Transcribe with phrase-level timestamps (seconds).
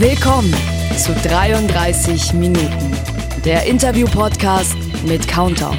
[0.00, 0.54] Willkommen
[0.96, 2.96] zu 33 Minuten,
[3.44, 5.76] der Interview-Podcast mit Countdown.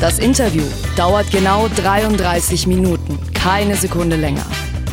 [0.00, 0.64] Das Interview
[0.96, 4.44] dauert genau 33 Minuten, keine Sekunde länger.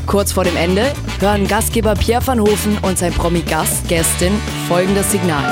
[0.06, 4.34] Kurz vor dem Ende hören Gastgeber Pierre van Hofen und sein Promi-Gast, Gästin,
[4.68, 5.44] folgendes Signal.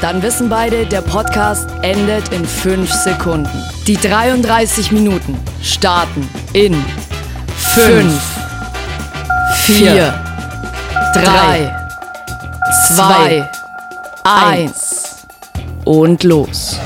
[0.00, 3.62] Dann wissen beide, der Podcast endet in 5 Sekunden.
[3.86, 6.74] Die 33 Minuten starten in
[7.56, 8.41] 5,
[9.72, 10.12] 4,
[11.14, 11.74] 3,
[12.94, 13.50] 2,
[14.24, 15.26] 1
[15.84, 16.76] und los.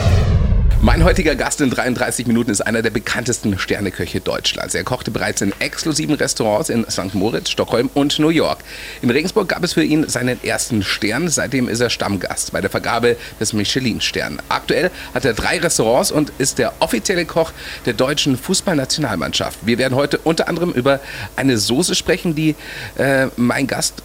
[0.87, 4.73] Mein heutiger Gast in 33 Minuten ist einer der bekanntesten Sterneköche Deutschlands.
[4.73, 7.13] Er kochte bereits in exklusiven Restaurants in St.
[7.13, 8.61] Moritz, Stockholm und New York.
[9.03, 11.29] In Regensburg gab es für ihn seinen ersten Stern.
[11.29, 14.41] Seitdem ist er Stammgast bei der Vergabe des Michelin-Stern.
[14.49, 17.51] Aktuell hat er drei Restaurants und ist der offizielle Koch
[17.85, 19.59] der deutschen Fußballnationalmannschaft.
[19.67, 21.01] Wir werden heute unter anderem über
[21.35, 22.55] eine Soße sprechen, die
[22.97, 24.05] äh, mein Gast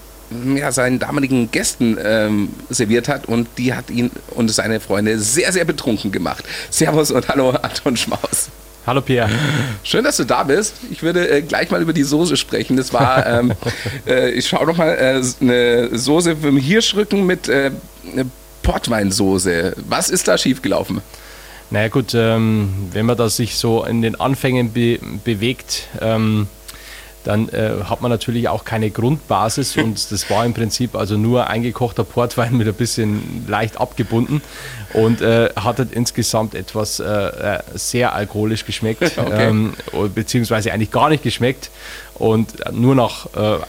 [0.55, 5.51] ja, seinen damaligen Gästen ähm, serviert hat und die hat ihn und seine Freunde sehr,
[5.51, 6.43] sehr betrunken gemacht.
[6.69, 8.49] Servus und hallo Anton Schmaus.
[8.87, 9.29] Hallo Pierre.
[9.83, 10.73] Schön, dass du da bist.
[10.89, 12.77] Ich würde äh, gleich mal über die Soße sprechen.
[12.77, 13.53] Das war, ähm,
[14.07, 17.71] äh, ich schaue noch mal, äh, eine Soße vom Hirschrücken mit äh,
[18.63, 19.75] Portweinsoße.
[19.87, 21.01] Was ist da schiefgelaufen?
[21.69, 26.47] Naja gut, ähm, wenn man da sich so in den Anfängen be bewegt, ähm,
[27.23, 31.47] dann äh, hat man natürlich auch keine Grundbasis und das war im Prinzip also nur
[31.47, 34.41] eingekochter Portwein mit ein bisschen leicht abgebunden
[34.93, 39.49] und äh, hat halt insgesamt etwas äh, äh sehr alkoholisch geschmeckt, okay.
[39.49, 39.73] ähm,
[40.13, 41.69] beziehungsweise eigentlich gar nicht geschmeckt
[42.15, 43.59] und nur nach äh,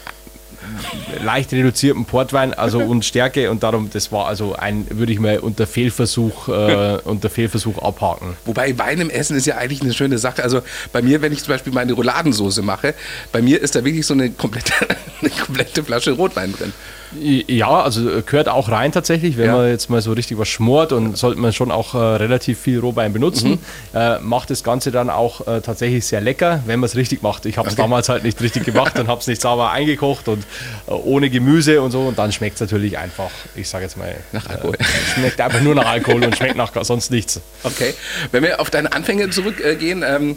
[1.23, 5.39] leicht reduzierten Portwein, also und Stärke und darum, das war also ein, würde ich mal
[5.39, 8.37] unter Fehlversuch, äh, unter Fehlversuch abhaken.
[8.45, 10.43] Wobei Wein im Essen ist ja eigentlich eine schöne Sache.
[10.43, 12.95] Also bei mir, wenn ich zum Beispiel meine Rouladensoße mache,
[13.33, 14.73] bei mir ist da wirklich so eine komplette,
[15.21, 16.73] eine komplette Flasche Rotwein drin.
[17.21, 19.57] Ja, also äh, gehört auch rein tatsächlich, wenn ja.
[19.57, 22.79] man jetzt mal so richtig was schmort und sollte man schon auch äh, relativ viel
[22.79, 23.51] Rohbein benutzen.
[23.51, 23.59] Mhm.
[23.95, 27.45] Äh, macht das Ganze dann auch äh, tatsächlich sehr lecker, wenn man es richtig macht.
[27.47, 27.83] Ich habe es okay.
[27.83, 30.45] damals halt nicht richtig gemacht und habe es nicht sauber eingekocht und
[30.87, 34.15] äh, ohne Gemüse und so und dann schmeckt es natürlich einfach, ich sage jetzt mal,
[34.33, 34.75] nach Alkohol.
[34.79, 34.85] Äh,
[35.15, 37.41] schmeckt einfach nur nach Alkohol und schmeckt nach sonst nichts.
[37.63, 37.95] Okay,
[38.31, 40.37] wenn wir auf deine Anfänge zurückgehen, ähm,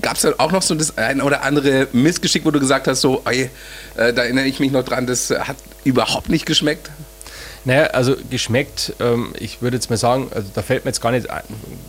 [0.00, 3.00] gab es da auch noch so das ein oder andere Missgeschick, wo du gesagt hast,
[3.00, 3.50] so, ey,
[3.94, 6.90] da erinnere ich mich noch dran, das hat hat überhaupt nicht geschmeckt.
[7.64, 11.12] Naja, also geschmeckt, ähm, ich würde jetzt mal sagen, also da fällt mir jetzt gar,
[11.12, 11.28] nicht,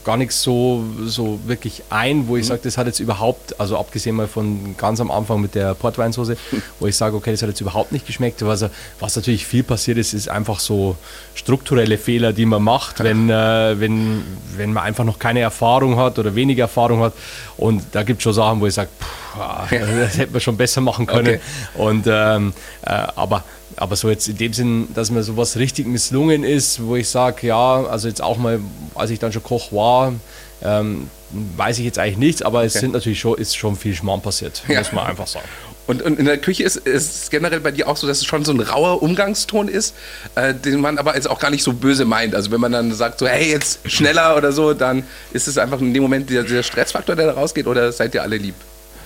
[0.04, 2.50] gar nichts so, so wirklich ein, wo ich mhm.
[2.50, 6.38] sage, das hat jetzt überhaupt, also abgesehen mal von ganz am Anfang mit der Portweinsoße,
[6.80, 8.46] wo ich sage, okay, das hat jetzt überhaupt nicht geschmeckt.
[8.46, 8.64] Was,
[9.00, 10.96] was natürlich viel passiert ist, ist einfach so
[11.34, 14.24] strukturelle Fehler, die man macht, wenn, äh, wenn,
[14.56, 17.14] wenn man einfach noch keine Erfahrung hat oder weniger Erfahrung hat.
[17.58, 18.90] Und da gibt es schon Sachen, wo ich sage,
[19.72, 21.40] das hätte man schon besser machen können.
[21.40, 21.40] Okay.
[21.74, 22.54] Und, ähm,
[22.86, 23.44] äh, aber
[23.78, 27.48] aber so jetzt in dem Sinn, dass mir sowas richtig misslungen ist, wo ich sage,
[27.48, 28.60] ja, also jetzt auch mal,
[28.96, 30.14] als ich dann schon Koch war,
[30.62, 31.10] ähm,
[31.58, 32.68] weiß ich jetzt eigentlich nichts, aber okay.
[32.68, 34.80] es sind natürlich schon, ist schon viel Schmarrn passiert, ja.
[34.80, 35.48] muss man einfach sagen.
[35.86, 38.46] Und, und, in der Küche ist es generell bei dir auch so, dass es schon
[38.46, 39.94] so ein rauer Umgangston ist,
[40.36, 42.36] äh, den man aber jetzt auch gar nicht so böse meint.
[42.36, 45.04] Also wenn man dann sagt so, hey, jetzt schneller oder so, dann
[45.34, 48.22] ist es einfach in dem Moment der, der Stressfaktor, der da rausgeht oder seid ihr
[48.22, 48.56] alle lieb?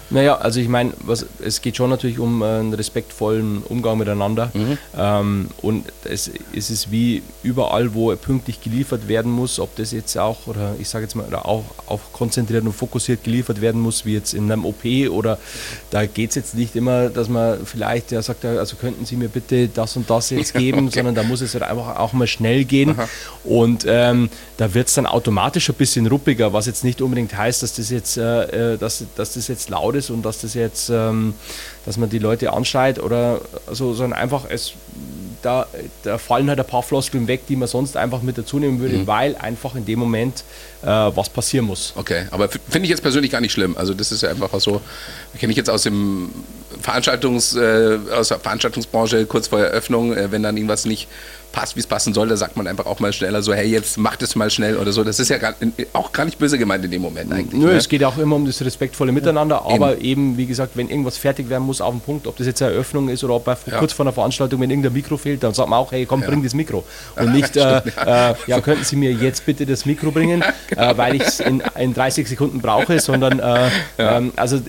[0.09, 0.94] Naja, also ich meine,
[1.44, 4.51] es geht schon natürlich um einen respektvollen Umgang miteinander.
[4.53, 4.78] Mhm.
[4.97, 10.17] Ähm, und es, es ist wie überall, wo pünktlich geliefert werden muss, ob das jetzt
[10.17, 14.06] auch, oder ich sage jetzt mal, oder auch, auch konzentriert und fokussiert geliefert werden muss,
[14.06, 15.38] wie jetzt in einem OP, oder
[15.90, 19.29] da geht es jetzt nicht immer, dass man vielleicht ja sagt, also könnten Sie mir
[19.29, 21.00] bitte das und das jetzt geben, okay.
[21.00, 22.91] sondern da muss es halt einfach auch mal schnell gehen.
[22.91, 23.09] Aha.
[23.44, 27.62] Und ähm, da wird es dann automatisch ein bisschen ruppiger, was jetzt nicht unbedingt heißt,
[27.62, 30.90] dass das jetzt, äh, äh dass, dass das jetzt laut ist und dass das jetzt,
[30.90, 31.34] ähm,
[31.85, 33.41] dass man die Leute anschreit oder
[33.72, 34.74] so, sondern einfach es
[35.41, 35.68] da,
[36.03, 38.97] da, fallen halt ein paar Floskeln weg, die man sonst einfach mit dazu nehmen würde,
[38.97, 39.08] mhm.
[39.08, 40.44] weil einfach in dem Moment
[40.81, 41.94] äh, was passieren muss.
[41.96, 43.78] Okay, aber finde ich jetzt persönlich gar nicht schlimm.
[43.78, 44.81] Also das ist ja einfach so,
[45.40, 46.32] kenne ich jetzt aus dem
[46.82, 51.08] Veranstaltungs, äh, aus der Veranstaltungsbranche kurz vor Eröffnung, äh, wenn dann irgendwas nicht
[51.52, 53.97] passt, wie es passen soll, da sagt man einfach auch mal schneller so, hey, jetzt
[53.97, 55.03] macht es mal schnell oder so.
[55.03, 55.55] Das ist ja gar,
[55.94, 57.59] auch gar nicht böse gemeint in dem Moment eigentlich.
[57.59, 57.73] Nö, ne?
[57.73, 60.03] es geht auch immer um das respektvolle Miteinander, ja, aber eben.
[60.03, 60.38] eben.
[60.38, 63.09] wie gesagt, wenn irgendwas fertig werden muss auf dem Punkt, ob das jetzt eine Eröffnung
[63.09, 63.78] ist oder ob ja.
[63.79, 66.28] kurz vor einer Veranstaltung, wenn irgendein Mikro fehlt, dann sagt man auch, hey, komm, ja.
[66.28, 66.84] bring das Mikro.
[67.16, 70.91] Und nicht, äh, äh, ja, könnten Sie mir jetzt bitte das Mikro bringen, genau.
[70.91, 74.59] äh, weil ich es in, in 30 Sekunden brauche, sondern äh, ähm, also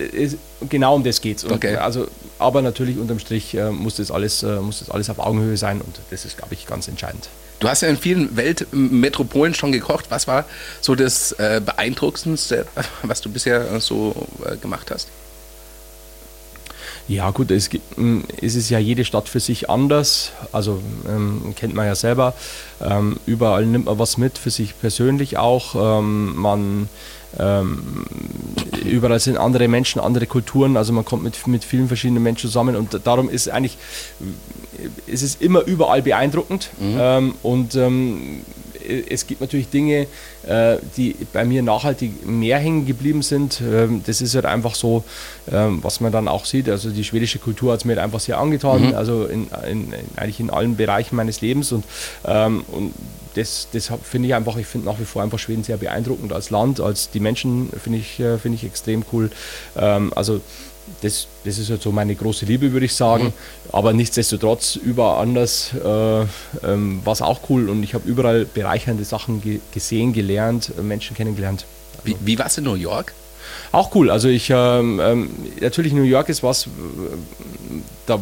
[0.69, 1.45] genau um das geht es.
[1.49, 1.75] Okay.
[1.75, 2.07] Also,
[2.39, 5.81] aber natürlich unterm Strich äh, muss, das alles, äh, muss das alles auf Augenhöhe sein
[5.81, 7.29] und das ist, glaube ich, ganz entscheidend.
[7.59, 10.05] Du hast ja in vielen Weltmetropolen schon gekocht.
[10.09, 10.45] Was war
[10.79, 12.65] so das äh, Beeindruckendste,
[13.03, 14.15] was du bisher so
[14.45, 15.09] äh, gemacht hast?
[17.09, 21.55] Ja gut, es, gibt, hm, es ist ja jede Stadt für sich anders, also ähm,
[21.55, 22.35] kennt man ja selber.
[22.79, 25.99] Ähm, überall nimmt man was mit, für sich persönlich auch.
[25.99, 26.87] Ähm, man
[27.37, 28.05] ähm,
[28.85, 32.75] überall sind andere Menschen, andere Kulturen, also man kommt mit, mit vielen verschiedenen Menschen zusammen
[32.75, 33.77] und darum ist eigentlich,
[35.07, 36.97] es ist immer überall beeindruckend mhm.
[36.99, 38.41] Ähm, und ähm,
[39.09, 40.07] es gibt natürlich Dinge,
[40.47, 43.61] äh, die bei mir nachhaltig mehr hängen geblieben sind.
[43.61, 45.03] Ähm, das ist halt einfach so,
[45.51, 46.69] ähm, was man dann auch sieht.
[46.69, 48.95] Also die schwedische Kultur hat es mir halt einfach sehr angetan, mhm.
[48.95, 51.71] also in, in, eigentlich in allen Bereichen meines Lebens.
[51.71, 51.85] Und,
[52.25, 52.93] ähm, und
[53.39, 56.49] das, das finde ich einfach, ich finde nach wie vor einfach Schweden sehr beeindruckend als
[56.49, 59.29] Land, als die Menschen finde ich, äh, find ich extrem cool.
[59.75, 60.41] also
[61.01, 63.25] das, das ist halt so meine große Liebe, würde ich sagen.
[63.25, 63.33] Mhm.
[63.71, 66.21] Aber nichtsdestotrotz, überall anders äh,
[66.63, 70.81] ähm, war es auch cool und ich habe überall bereichernde Sachen ge gesehen, gelernt, äh,
[70.81, 71.65] Menschen kennengelernt.
[72.03, 73.13] Wie, wie war es in New York?
[73.71, 74.09] Auch cool.
[74.09, 75.29] Also ich ähm, ähm,
[75.61, 76.67] natürlich New York ist was,
[78.05, 78.19] da,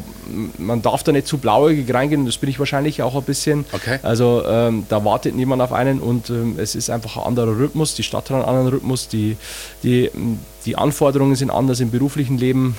[0.58, 2.26] man darf da nicht zu blauäugig reingehen.
[2.26, 3.66] Das bin ich wahrscheinlich auch ein bisschen.
[3.72, 4.00] Okay.
[4.04, 7.96] Also ähm, da wartet niemand auf einen und ähm, es ist einfach ein anderer Rhythmus.
[7.96, 9.08] Die Stadt hat einen anderen Rhythmus.
[9.08, 9.38] Die,
[9.84, 10.12] die,
[10.66, 12.76] die Anforderungen sind anders im beruflichen Leben.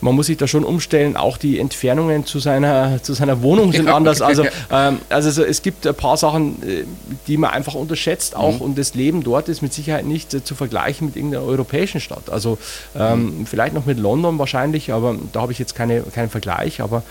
[0.00, 1.16] Man muss sich da schon umstellen.
[1.16, 4.22] Auch die Entfernungen zu seiner, zu seiner Wohnung sind ja, anders.
[4.22, 6.84] Also, ähm, also es gibt ein paar Sachen, äh,
[7.26, 8.60] die man einfach unterschätzt auch mhm.
[8.60, 12.30] und das Leben dort ist mit Sicherheit nicht äh, zu vergleichen mit irgendeiner europäischen Stadt.
[12.30, 12.58] Also
[12.96, 13.46] ähm, mhm.
[13.46, 16.80] vielleicht noch mit London wahrscheinlich, aber da habe ich jetzt keine, keinen Vergleich.
[16.80, 17.02] Aber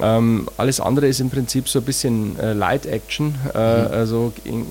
[0.00, 3.34] ähm, alles andere ist im Prinzip so ein bisschen äh, Light Action.
[3.54, 3.86] Äh, mhm.
[3.92, 4.66] Also in,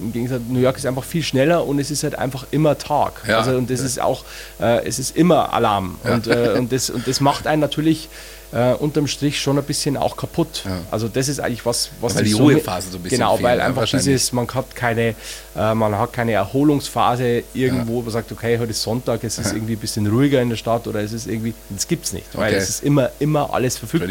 [0.00, 3.22] im Gegensatz, New York ist einfach viel schneller und es ist halt einfach immer Tag.
[3.26, 3.38] Ja.
[3.38, 3.86] Also und das ja.
[3.86, 4.24] ist auch,
[4.60, 5.96] äh, es ist immer Alarm.
[6.04, 6.14] Ja.
[6.14, 8.08] Und, äh, und, das, und das macht einen natürlich
[8.52, 10.62] äh, unterm Strich schon ein bisschen auch kaputt.
[10.64, 10.80] Ja.
[10.90, 13.60] Also das ist eigentlich was, was weil die so Ruhephase so ein bisschen genau, weil
[13.60, 15.14] einfach dieses, man hat keine,
[15.56, 18.02] äh, man hat keine Erholungsphase irgendwo, ja.
[18.02, 19.54] man sagt, okay, heute ist Sonntag, es ist ja.
[19.54, 22.26] irgendwie ein bisschen ruhiger in der Stadt oder es ist irgendwie, das gibt es nicht,
[22.34, 22.62] weil okay.
[22.62, 24.08] es ist immer, immer alles verfügbar.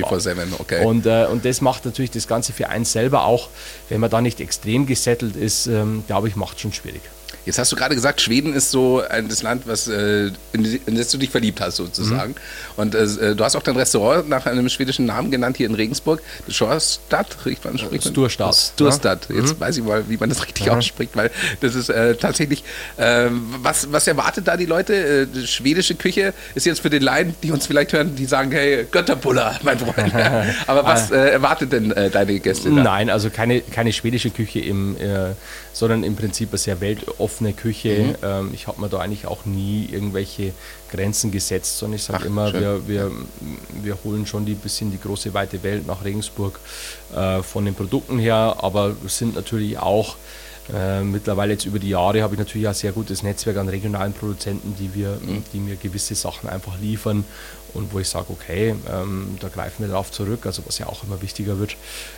[0.60, 0.86] Okay.
[0.86, 3.50] Und, äh, und das macht natürlich das Ganze für einen selber auch,
[3.90, 7.02] wenn man da nicht extrem gesettelt ist, ähm, glaube ich, macht es schon schwierig.
[7.46, 11.10] Jetzt hast du gerade gesagt, Schweden ist so ein, das Land, was, äh, in, das
[11.10, 12.32] du dich verliebt hast, sozusagen.
[12.32, 12.36] Mhm.
[12.78, 16.22] Und äh, du hast auch dein Restaurant nach einem schwedischen Namen genannt hier in Regensburg.
[16.48, 17.78] Schorstadt, spricht man?
[17.78, 18.56] Spricht Sturstadt.
[18.56, 19.28] Sturstadt.
[19.30, 19.38] Ja.
[19.38, 19.60] Jetzt mhm.
[19.60, 20.78] weiß ich mal, wie man das richtig ja.
[20.78, 22.64] ausspricht, weil das ist äh, tatsächlich,
[22.98, 23.28] äh,
[23.62, 24.94] was, was erwartet da die Leute?
[25.34, 28.86] Äh, schwedische Küche ist jetzt für den Laien, die uns vielleicht hören, die sagen, hey,
[28.92, 30.14] Götterpuller, mein Freund.
[30.68, 32.84] Aber was äh, erwartet denn deine Gäste da?
[32.84, 34.96] Nein, also keine, keine schwedische Küche im
[35.74, 36.82] sondern im Prinzip eine sehr
[37.31, 38.04] weltoffene Küche.
[38.04, 38.16] Mhm.
[38.24, 40.54] Ähm, ich habe mir da eigentlich auch nie irgendwelche
[40.92, 43.12] Grenzen gesetzt, sondern ich sage immer, wir, wir,
[43.81, 46.60] wir holen schon ein bisschen die große weite Welt nach Regensburg
[47.16, 50.16] äh, von den Produkten her, aber sind natürlich auch
[50.74, 54.13] äh, mittlerweile jetzt über die Jahre habe ich natürlich ein sehr gutes Netzwerk an regionalen
[54.13, 55.44] Produzenten, die, wir, mhm.
[55.54, 57.25] die mir gewisse Sachen einfach liefern
[57.73, 61.03] und wo ich sage, okay, ähm, da greifen wir darauf zurück, also was ja auch
[61.03, 61.75] immer wichtiger wird.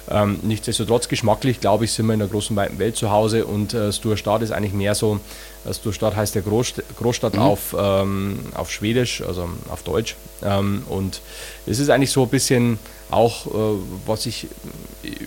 [0.10, 3.74] Ähm, nichtsdestotrotz geschmacklich, glaube ich, sind wir in der großen weiten Welt zu Hause und
[3.74, 5.20] äh, Sturstad ist eigentlich mehr so,
[5.66, 7.42] äh, Sturstad heißt der Großst Großstadt mhm.
[7.42, 11.22] auf, ähm, auf Schwedisch, also auf Deutsch ähm, und
[11.66, 12.80] es ist eigentlich so ein bisschen
[13.14, 14.48] auch, äh, was ich,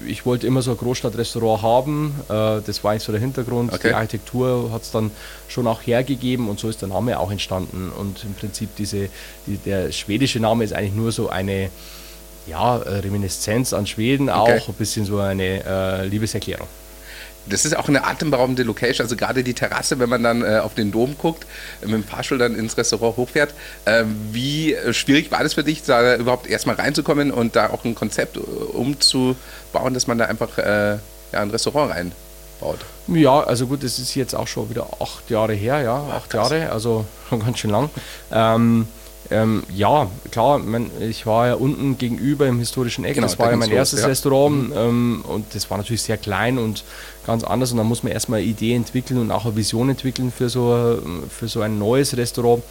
[0.06, 3.88] ich wollte immer so ein Großstadtrestaurant haben, äh, das war eigentlich so der Hintergrund, okay.
[3.88, 5.10] die Architektur hat es dann
[5.48, 9.08] schon auch hergegeben und so ist der Name auch entstanden und im Prinzip diese,
[9.46, 11.70] die, der schwedische Name ist eigentlich nur so eine
[12.46, 14.60] ja, Reminiszenz an Schweden, okay.
[14.60, 16.68] auch ein bisschen so eine äh, Liebeserklärung
[17.48, 19.04] das ist auch eine atemberaubende Location.
[19.04, 21.46] Also gerade die Terrasse, wenn man dann äh, auf den Dom guckt,
[21.82, 23.54] äh, mit dem Fahrstuhl dann ins Restaurant hochfährt.
[23.84, 27.94] Äh, wie schwierig war das für dich, da überhaupt erstmal reinzukommen und da auch ein
[27.94, 30.98] Konzept äh, umzubauen, dass man da einfach äh,
[31.32, 32.80] ja, ein Restaurant reinbaut?
[33.08, 36.34] Ja, also gut, das ist jetzt auch schon wieder acht Jahre her, ja, acht Ach,
[36.34, 37.90] Jahre, also schon ganz schön lang.
[38.32, 38.88] Ähm,
[39.30, 43.50] ähm, ja, klar, man, ich war ja unten gegenüber im historischen Eck, genau, das war
[43.50, 44.06] ja mein erstes ja.
[44.06, 44.76] Restaurant mhm.
[44.76, 46.84] ähm, und das war natürlich sehr klein und
[47.26, 50.32] ganz anders und da muss man erstmal eine Idee entwickeln und auch eine Vision entwickeln
[50.36, 52.62] für so, für so ein neues Restaurant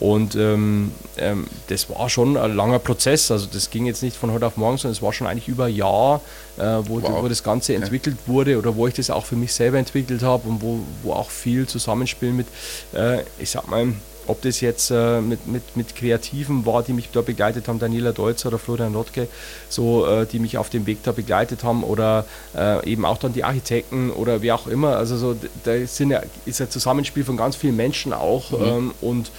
[0.00, 3.30] und ähm, ähm, das war schon ein langer Prozess.
[3.32, 5.64] Also das ging jetzt nicht von heute auf morgen, sondern es war schon eigentlich über
[5.64, 6.20] ein Jahr,
[6.56, 7.22] äh, wo, wow.
[7.22, 8.32] wo, das Ganze entwickelt ja.
[8.32, 11.30] wurde oder wo ich das auch für mich selber entwickelt habe und wo, wo auch
[11.30, 12.46] viel Zusammenspiel mit,
[12.94, 13.92] äh, ich sag mal,
[14.28, 18.12] ob das jetzt äh, mit, mit, mit Kreativen war, die mich da begleitet haben, Daniela
[18.12, 19.26] Deutzer oder Florian Rottke,
[19.68, 22.24] so, äh, die mich auf dem Weg da begleitet haben oder
[22.56, 24.96] äh, eben auch dann die Architekten oder wie auch immer.
[24.96, 28.66] Also so, da sind ja, ist ein Zusammenspiel von ganz vielen Menschen auch mhm.
[28.66, 29.30] ähm, und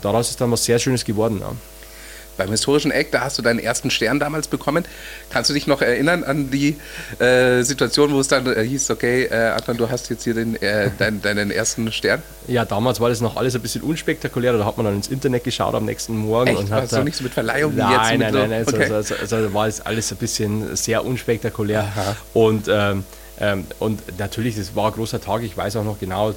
[0.00, 1.38] daraus ist dann was sehr Schönes geworden.
[1.40, 1.52] Ja.
[2.36, 4.84] Beim historischen Eck, da hast du deinen ersten Stern damals bekommen.
[5.30, 6.76] Kannst du dich noch erinnern an die
[7.18, 10.60] äh, Situation, wo es dann äh, hieß, okay, äh, Anton, du hast jetzt hier den,
[10.62, 12.22] äh, dein, deinen ersten Stern?
[12.46, 14.52] Ja, damals war das noch alles ein bisschen unspektakulär.
[14.52, 16.48] Da hat man dann ins Internet geschaut am nächsten Morgen.
[16.48, 16.58] Echt?
[16.58, 18.32] Und hat das so da- nicht so mit Verleihung Nein, jetzt?
[18.32, 18.64] nein, nein, nein.
[18.66, 18.82] Okay.
[18.82, 21.92] Also, also, also, da war es alles ein bisschen sehr unspektakulär.
[22.34, 23.04] Und, ähm,
[23.40, 25.42] ähm, und natürlich, das war ein großer Tag.
[25.42, 26.32] Ich weiß auch noch genau,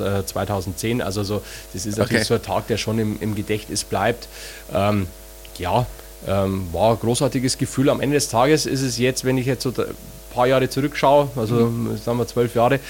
[0.00, 1.00] 10.11.2010.
[1.02, 2.28] Also so, das ist natürlich Okay.
[2.28, 4.28] so ein Tag, der schon im, im Gedächtnis bleibt.
[4.72, 5.06] Ähm,
[5.58, 5.86] ja,
[6.26, 7.90] ähm, war ein großartiges Gefühl.
[7.90, 9.84] Am Ende des Tages ist es jetzt, wenn ich jetzt so ein
[10.34, 11.96] paar Jahre zurückschaue, also Mhm.
[11.96, 12.80] sagen wir zwölf Jahre,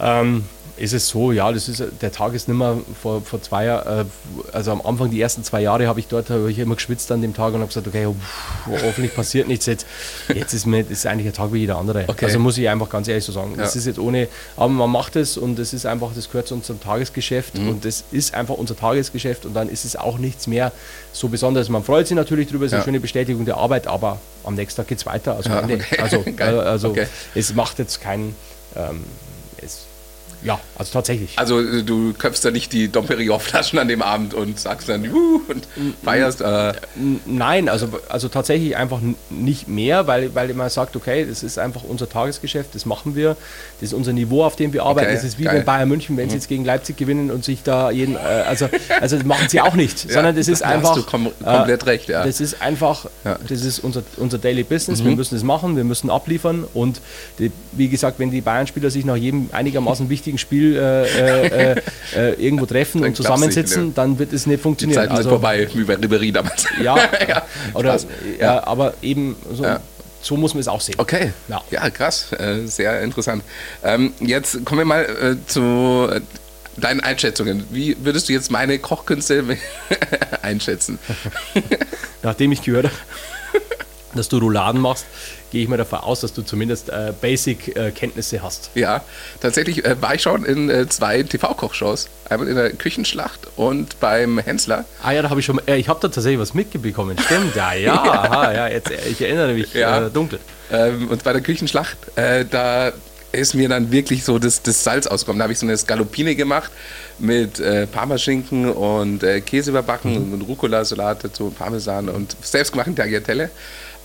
[0.00, 0.44] ähm,
[0.76, 4.00] ist es so, ja, das ist, der Tag ist nicht mehr vor, vor zwei Jahren,
[4.00, 4.04] äh,
[4.52, 7.20] also am Anfang, die ersten zwei Jahre habe ich dort hab ich immer geschwitzt an
[7.22, 9.86] dem Tag und habe gesagt, okay, pff, hoffentlich passiert nichts jetzt.
[10.34, 12.04] Jetzt ist mir das ist eigentlich ein Tag wie jeder andere.
[12.08, 12.24] Okay.
[12.24, 13.54] Also muss ich einfach ganz ehrlich so sagen.
[13.56, 13.78] Das Ja.
[13.80, 16.80] ist jetzt ohne, aber man macht es und es ist einfach, das gehört zu unserem
[16.80, 17.68] Tagesgeschäft Mhm.
[17.68, 20.72] und das ist einfach unser Tagesgeschäft und dann ist es auch nichts mehr
[21.12, 21.68] so besonderes.
[21.68, 22.78] Man freut sich natürlich drüber, es ist Ja.
[22.78, 25.36] eine schöne Bestätigung der Arbeit, aber am nächsten Tag geht es weiter.
[25.36, 25.98] Also, Ja, okay.
[26.00, 27.06] also, äh, also Okay.
[27.34, 28.34] es macht jetzt keinen,
[28.74, 29.04] ähm,
[29.58, 29.82] es,
[30.44, 31.38] ja, also tatsächlich.
[31.38, 34.88] Also äh, du köpfst da nicht die Dom Perignon Flaschen an dem Abend und sagst
[34.88, 35.66] dann Juhu und
[36.04, 36.40] feierst.
[36.40, 36.72] Äh,
[37.26, 41.82] Nein, also, also tatsächlich einfach nicht mehr, weil, weil man sagt, okay, das ist einfach
[41.84, 43.36] unser Tagesgeschäft, das machen wir,
[43.80, 45.06] das ist unser Niveau, auf dem wir arbeiten.
[45.08, 45.54] Okay, das ist wie geil.
[45.60, 45.64] Mhm.
[45.64, 48.68] bei Bayern München, wenn sie jetzt gegen Leipzig gewinnen und sich da jeden, äh, also,
[49.00, 50.94] also das machen sie auch nicht, sondern das ist da hast einfach.
[50.96, 52.24] du kom komplett recht, ja.
[52.24, 53.38] Das ist einfach, Ja.
[53.48, 55.06] das ist unser, unser Daily Business, Mhm.
[55.10, 57.00] wir müssen es machen, wir müssen abliefern und
[57.38, 61.80] die, wie gesagt, wenn die Bayern-Spieler sich nach jedem einigermaßen wichtigen Spiel äh, äh,
[62.16, 63.92] äh, irgendwo treffen und zusammensitzen, ne?
[63.94, 65.02] dann wird es nicht die funktionieren.
[65.02, 66.64] Zeiten sind vorbei, wie bei Ribéry damals.
[66.82, 66.96] Ja,
[67.74, 68.06] oder, krass.
[68.38, 69.80] ja, aber eben so, Ja.
[70.20, 70.96] so muss man es auch sehen.
[70.98, 71.60] Okay, Ja.
[71.70, 73.42] ja, krass, äh, sehr interessant.
[73.84, 76.20] Ähm, jetzt kommen wir mal äh, zu äh,
[76.76, 77.64] deinen Einschätzungen.
[77.70, 79.44] Wie würdest du jetzt meine Kochkünste
[80.42, 80.98] einschätzen?
[82.22, 82.94] Nachdem ich gehört habe,
[84.18, 85.06] dass du Rouladen machst,
[85.50, 88.70] gehe ich mal davon aus, dass du zumindest äh, Basic-Kenntnisse hast.
[88.74, 89.02] Ja,
[89.40, 92.08] tatsächlich äh, war ich schon in äh, zwei TV-Kochshows.
[92.28, 94.84] Einmal in der Küchenschlacht und beim Hensler.
[95.02, 97.18] Ah ja, da habe ich schon, äh, ich habe da tatsächlich was mitbekommen.
[97.18, 100.06] Stimmt, ja, ja, aha, ja, jetzt, äh, ich erinnere mich Ja.
[100.06, 100.38] äh, dunkel.
[100.70, 102.92] Ähm, und bei der Küchenschlacht, äh, da
[103.32, 105.38] ist mir dann wirklich so das, das Salz ausgekommen.
[105.38, 106.70] Da habe ich so eine Scallopine gemacht
[107.18, 113.50] mit äh, Parmaschinken und äh, Käse überbacken und Rucola-Salat dazu, Parmesan und selbstgemachten Tagliatelle.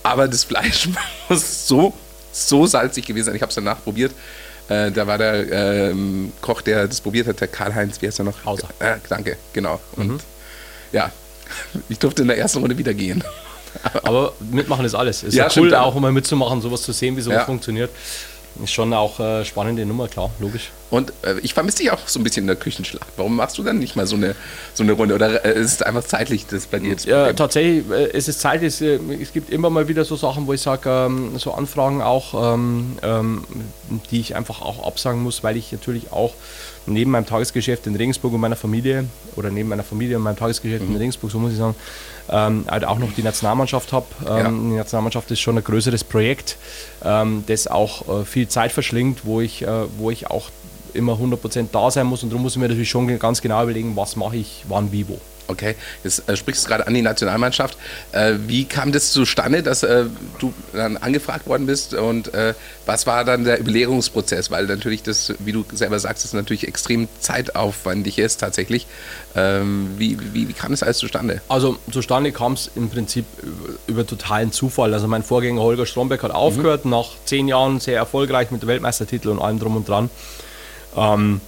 [0.08, 0.88] Aber das Fleisch
[1.28, 1.92] muss so,
[2.32, 3.34] so salzig gewesen sein.
[3.36, 4.12] Ich habe es danach probiert.
[4.68, 5.50] Äh, da war der
[5.90, 8.44] ähm, Koch, der das probiert hat, der Karl-Heinz, wie heißt er noch?
[8.44, 8.68] Hauser.
[8.80, 9.80] Äh, danke, genau.
[9.96, 10.20] Und
[10.92, 11.10] ja,
[11.88, 13.24] ich durfte in der ersten Runde wieder gehen.
[14.02, 15.22] Aber mitmachen ist alles.
[15.22, 15.82] Ist Ja, ja, stimmt, cool, ja.
[15.82, 17.44] auch um mal mitzumachen, sowas zu sehen, wie sowas Ja.
[17.44, 17.90] funktioniert.
[18.62, 20.70] Ist schon auch äh, spannende Nummer, klar, logisch.
[20.90, 23.06] Und äh, ich vermisse dich auch so ein bisschen in der Küchenschlacht.
[23.16, 24.34] Warum machst du dann nicht mal so eine,
[24.74, 25.14] so eine Runde?
[25.14, 26.96] Oder äh, ist es einfach zeitlich das bei dir?
[27.04, 30.46] Ja, tatsächlich, äh, es ist Zeit, es, äh, es gibt immer mal wieder so Sachen,
[30.46, 33.44] wo ich sage, ähm, so Anfragen auch, ähm, ähm,
[34.10, 36.32] die ich einfach auch absagen muss, weil ich natürlich auch
[36.92, 39.04] neben meinem Tagesgeschäft in Regensburg und meiner Familie
[39.36, 40.92] oder neben meiner Familie und meinem Tagesgeschäft Mhm.
[40.92, 41.74] in Regensburg, so muss ich sagen,
[42.30, 44.06] ähm, halt auch noch die Nationalmannschaft habe.
[44.26, 44.48] Ähm, Ja.
[44.50, 46.56] Die Nationalmannschaft ist schon ein größeres Projekt,
[47.04, 49.68] ähm, das auch äh, viel Zeit verschlingt, wo ich, äh,
[49.98, 50.50] wo ich auch
[50.94, 53.94] immer 100% da sein muss und darum muss ich mir natürlich schon ganz genau überlegen,
[53.96, 55.18] was mache ich, wann, wie, wo.
[55.48, 57.78] Okay, jetzt äh, sprichst du gerade an die Nationalmannschaft.
[58.12, 60.04] Äh, wie kam das zustande, dass äh,
[60.38, 62.52] du dann angefragt worden bist und äh,
[62.84, 64.50] was war dann der Belehrungsprozess?
[64.50, 68.86] Weil natürlich das, wie du selber sagst, das natürlich extrem zeitaufwendig ist tatsächlich.
[69.34, 71.40] Ähm, wie, wie, wie kam das alles zustande?
[71.48, 74.92] Also zustande kam es im Prinzip über, über totalen Zufall.
[74.92, 79.40] Also mein Vorgänger Holger Stromberg hat aufgehört, nach zehn Jahren sehr erfolgreich mit Weltmeistertitel und
[79.40, 80.10] allem drum und dran.
[80.94, 81.40] Ähm,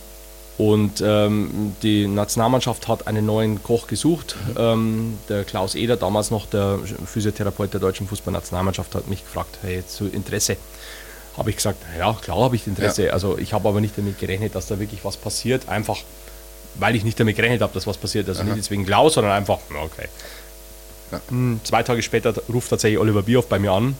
[0.60, 4.36] und ähm, die Nationalmannschaft hat einen neuen Koch gesucht.
[4.58, 9.82] Ähm, der Klaus Eder, damals noch der Physiotherapeut der deutschen Fußballnationalmannschaft, hat mich gefragt, hey,
[9.86, 10.58] zu Interesse.
[11.38, 13.10] Habe ich gesagt, ja, klar habe ich Interesse.
[13.10, 15.66] Also ich habe aber nicht damit gerechnet, dass da wirklich was passiert.
[15.66, 15.96] Einfach,
[16.74, 18.28] weil ich nicht damit gerechnet habe, dass was passiert.
[18.28, 20.08] Also nicht deswegen Klaus, sondern einfach, ja, okay.
[21.10, 21.22] Ja.
[21.28, 23.96] Hm, Zwei Tage später ruft tatsächlich Oliver Bierhoff bei mir an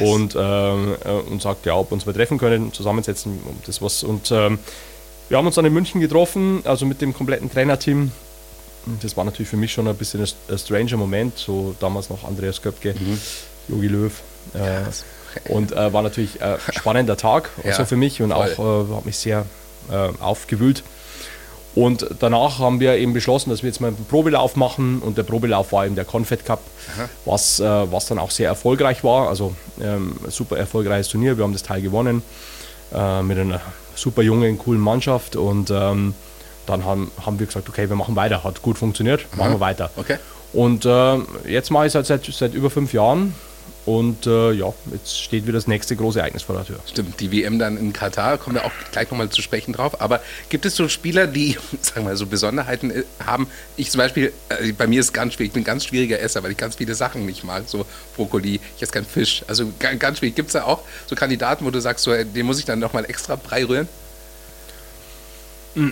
[0.00, 3.40] und, ähm, äh, und sagt, ja, ob wir uns mal treffen können, zusammensetzen.
[3.46, 4.02] um Das was.
[4.02, 4.58] Und ähm,
[5.28, 8.12] wir haben uns dann in München getroffen, also mit dem kompletten Trainerteam.
[9.02, 12.62] Das war natürlich für mich schon ein bisschen ein, stranger Moment, so damals noch Andreas
[12.62, 12.94] Köpke,
[13.68, 14.12] Jogi Löw.
[14.54, 18.54] Äh, und äh, war natürlich ein spannender Tag Ja, also für mich und voll.
[18.58, 19.44] auch äh, hat mich sehr
[19.90, 20.84] äh, aufgewühlt.
[21.74, 25.24] Und danach haben wir eben beschlossen, dass wir jetzt mal einen Probelauf machen und der
[25.24, 26.60] Probelauf war eben der Confed Cup,
[27.26, 29.28] was, äh, was dann auch sehr erfolgreich war.
[29.28, 32.22] Also ähm, super erfolgreiches Turnier, wir haben das Teil gewonnen
[32.94, 33.60] äh, mit einer
[33.96, 36.14] super jungen, coolen Mannschaft und ähm,
[36.66, 39.90] dann haben, haben wir gesagt, okay, wir machen weiter, hat gut funktioniert, machen wir weiter.
[39.96, 40.16] Okay.
[40.52, 43.34] Und äh, jetzt mache ich es halt seit, seit über fünf Jahren.
[43.86, 46.80] Und äh, ja, jetzt steht wieder das nächste große Ereignis vor der Tür.
[46.90, 50.00] Stimmt, die WM dann in Katar, kommen wir auch gleich nochmal zu sprechen drauf.
[50.00, 53.46] Aber gibt es so Spieler, die, sagen wir mal, so Besonderheiten äh, haben?
[53.76, 56.18] Ich zum Beispiel, äh, bei mir ist es ganz schwierig, ich bin ein ganz schwieriger
[56.18, 57.68] Esser, weil ich ganz viele Sachen nicht mag.
[57.68, 59.44] So Brokkoli, ich esse keinen Fisch.
[59.46, 60.34] Also ganz, ganz schwierig.
[60.34, 63.04] Gibt es da auch so Kandidaten, wo du sagst, so, den muss ich dann nochmal
[63.04, 63.86] extra Brei rühren?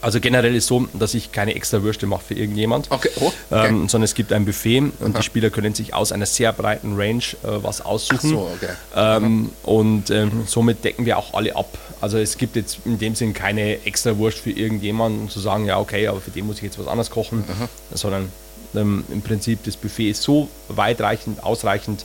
[0.00, 3.10] Also generell ist so, dass ich keine extra Würste mache für irgendjemand, okay.
[3.20, 3.68] Oh, okay.
[3.68, 5.18] Ähm, sondern es gibt ein Buffet und Aha.
[5.18, 8.30] die Spieler können sich aus einer sehr breiten Range äh, was aussuchen.
[8.30, 8.72] So, okay.
[8.94, 11.78] ähm, und ähm, somit decken wir auch alle ab.
[12.00, 15.78] Also es gibt jetzt in dem Sinn keine extra Wurst für irgendjemanden, zu sagen, ja
[15.78, 17.68] okay, aber für den muss ich jetzt was anderes kochen, Aha.
[17.92, 18.30] sondern
[18.74, 22.04] ähm, im Prinzip das Buffet ist so weitreichend, ausreichend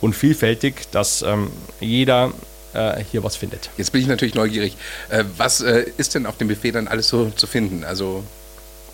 [0.00, 2.32] und vielfältig, dass ähm, jeder
[2.78, 3.70] äh, hier was findet.
[3.76, 4.76] Jetzt bin ich natürlich neugierig.
[5.08, 7.84] Äh, was äh, ist denn auf dem Buffet dann alles so zu finden?
[7.84, 8.24] Also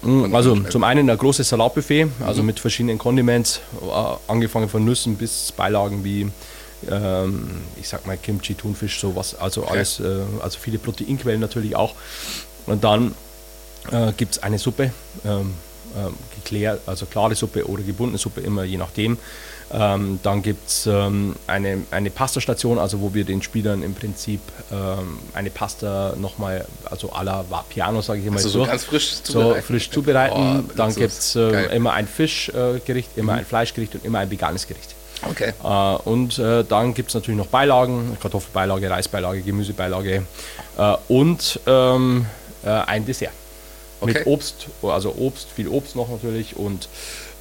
[0.02, 2.46] mm, also zum einen ein großes Salatbuffet, also mhm.
[2.46, 6.30] mit verschiedenen Condiments, äh, angefangen von Nüssen bis Beilagen wie
[6.90, 7.48] ähm,
[7.80, 9.72] ich sag mal Kimchi, Thunfisch, sowas, also okay.
[9.72, 10.04] alles, äh,
[10.42, 11.94] also viele Proteinquellen natürlich auch.
[12.66, 13.14] Und dann
[13.90, 14.92] äh, gibt es eine Suppe,
[15.24, 15.54] ähm,
[15.96, 19.18] ähm, geklärt, also klare Suppe oder gebundene Suppe, immer je nachdem.
[19.72, 24.40] Ähm, dann gibt es ähm, eine, eine Pastastation, also wo wir den Spielern im Prinzip
[24.70, 28.84] ähm, eine Pasta nochmal, also à la Piano, sage ich immer also so, so ganz
[28.84, 29.60] frisch zubereiten.
[29.60, 30.64] So frisch zubereiten.
[30.68, 33.38] Oh, dann gibt es äh, immer ein Fischgericht, äh, immer mhm.
[33.40, 34.94] ein Fleischgericht und immer ein veganes Gericht.
[35.28, 35.52] Okay.
[35.62, 35.68] Äh,
[36.08, 40.22] und äh, dann gibt es natürlich noch Beilagen, Kartoffelbeilage, Reisbeilage, Gemüsebeilage
[40.76, 42.26] äh, und ähm,
[42.64, 43.32] äh, ein Dessert.
[44.00, 44.12] Okay.
[44.18, 46.88] Mit Obst, also Obst, viel Obst noch natürlich und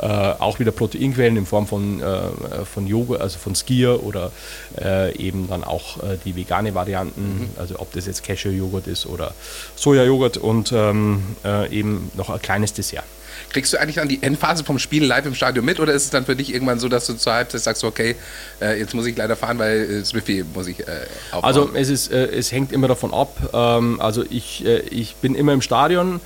[0.03, 4.33] äh, auch wieder Proteinquellen in Form von, äh, von Joghurt, also von Skier oder
[4.77, 7.49] äh, eben dann auch äh, die vegane Varianten, mhm.
[7.57, 9.33] also ob das jetzt Cashew-Joghurt ist oder
[9.77, 13.05] Soja-Joghurt und ähm, äh, eben noch ein kleines Dessert.
[13.51, 16.09] Kriegst du eigentlich dann die Endphase vom Spiel live im Stadion mit oder ist es
[16.09, 18.15] dann für dich irgendwann so, dass du zur Halbzeit sagst, okay,
[18.61, 21.43] äh, jetzt muss ich leider fahren, weil das Buffet muss ich äh, aufbauen?
[21.45, 23.37] Also es, ist, es hängt immer davon ab.
[23.53, 26.19] Ähm, also ich, ich bin immer im Stadion.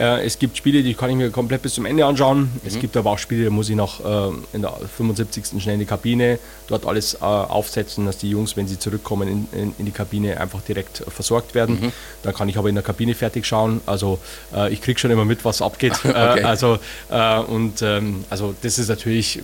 [0.00, 2.40] Äh, es gibt Spiele, die kann ich mir komplett bis zum Ende anschauen.
[2.40, 2.60] Mhm.
[2.64, 5.62] Es gibt aber auch Spiele, da muss ich noch äh, in der 75.
[5.62, 9.60] schnell in die Kabine, dort alles äh, aufsetzen, dass die Jungs, wenn sie zurückkommen in,
[9.60, 11.80] in, in die Kabine, einfach direkt versorgt werden.
[11.80, 11.92] Mhm.
[12.22, 13.82] Dann kann ich aber in der Kabine fertig schauen.
[13.84, 14.18] Also
[14.54, 15.92] äh, ich kriege schon immer mit, was abgeht.
[16.04, 16.40] okay.
[16.40, 16.78] Äh, also,
[17.10, 19.40] äh, und ähm, also das ist natürlich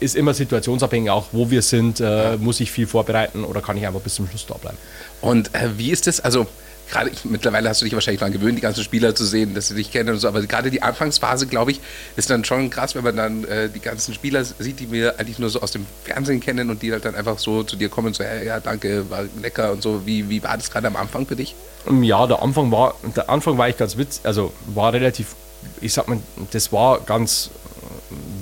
[0.00, 2.02] ist immer situationsabhängig, auch wo wir sind,
[2.38, 4.76] muss ich viel vorbereiten oder kann ich einfach bis zum Schluss da bleiben.
[5.22, 6.20] Und wie ist das?
[6.20, 6.46] Also
[6.90, 9.74] gerade mittlerweile hast du dich wahrscheinlich daran gewöhnt, die ganzen Spieler zu sehen, dass sie
[9.74, 11.80] dich kennen und so, aber gerade die Anfangsphase, glaube ich,
[12.16, 15.38] ist dann schon krass, wenn man dann äh, die ganzen Spieler sieht, die wir eigentlich
[15.38, 18.08] nur so aus dem Fernsehen kennen und die halt dann einfach so zu dir kommen
[18.08, 20.06] und so, ja, ja danke, war lecker und so.
[20.06, 21.54] Wie, wie war das gerade am Anfang für dich?
[22.02, 25.34] Ja, der Anfang war, der Anfang war ich ganz witzig, also war relativ,
[25.80, 26.18] ich sag mal,
[26.50, 27.50] das war ganz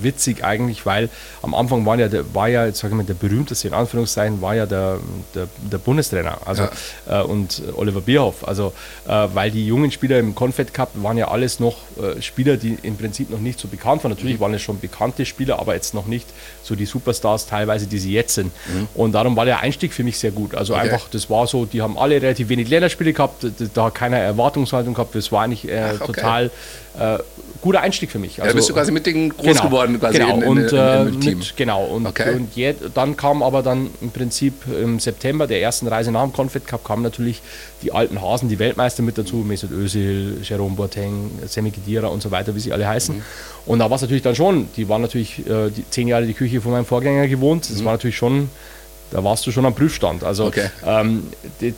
[0.00, 1.08] witzig eigentlich, weil
[1.42, 4.40] am Anfang war ja, der, war ja jetzt sage ich mal, der berühmteste in Anführungszeichen
[4.40, 4.98] war ja der,
[5.34, 6.68] der, der Bundestrainer also,
[7.08, 7.20] ja.
[7.20, 8.46] äh, und Oliver Bierhoff.
[8.46, 8.72] Also
[9.06, 12.78] äh, weil die jungen Spieler im Confed Cup waren ja alles noch äh, Spieler, die
[12.82, 14.10] im Prinzip noch nicht so bekannt waren.
[14.10, 14.40] Natürlich mhm.
[14.40, 16.26] waren es schon bekannte Spieler, aber jetzt noch nicht
[16.62, 18.52] so die Superstars teilweise, die sie jetzt sind.
[18.72, 18.88] Mhm.
[18.94, 20.54] Und darum war der Einstieg für mich sehr gut.
[20.54, 20.82] Also okay.
[20.82, 24.94] einfach, das war so, die haben alle relativ wenig Länderspiele gehabt, da hat keiner Erwartungshaltung
[24.94, 25.14] gehabt.
[25.14, 26.12] Das war eigentlich äh, Ach, okay.
[26.12, 26.50] total
[26.98, 27.18] äh,
[27.60, 28.40] guter Einstieg für mich.
[28.40, 30.58] Also, ja, bist du quasi mit denen groß genau, geworden, quasi genau, in, in, und,
[30.58, 31.38] in, in, im Team.
[31.38, 32.34] Mit, genau, und, okay.
[32.34, 36.32] und je, dann kam aber dann im Prinzip im September der ersten Reise nach dem
[36.32, 37.42] Confed Cup kamen natürlich
[37.82, 42.30] die alten Hasen, die Weltmeister mit dazu, Mesut Özil, Jerome Boateng, Semi Khedira und so
[42.30, 43.16] weiter, wie sie alle heißen.
[43.16, 43.22] Mhm.
[43.66, 46.34] Und da war es natürlich dann schon, die waren natürlich äh, die, zehn Jahre die
[46.34, 47.68] Küche von meinem Vorgänger gewohnt.
[47.68, 47.84] Das mhm.
[47.84, 48.48] war natürlich schon
[49.10, 50.24] da warst du schon am Prüfstand.
[50.24, 50.70] Also okay.
[50.84, 51.28] ähm,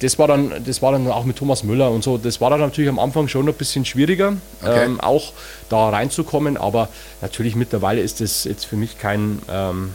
[0.01, 2.61] das, war dann, das war dann auch mit Thomas Müller und so, das war dann
[2.61, 4.85] natürlich am Anfang schon ein bisschen schwieriger, okay.
[4.85, 5.33] ähm, auch
[5.69, 6.89] da reinzukommen, aber
[7.21, 9.95] natürlich mittlerweile ist das jetzt für mich kein, ähm,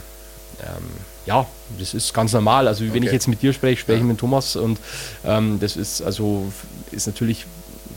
[0.60, 0.84] ähm
[1.26, 1.44] ja,
[1.78, 2.68] das ist ganz normal.
[2.68, 3.06] Also wenn okay.
[3.06, 4.06] ich jetzt mit dir spreche, spreche ich ja.
[4.06, 4.78] mit Thomas und
[5.24, 6.52] ähm, das ist also
[6.92, 7.46] ist natürlich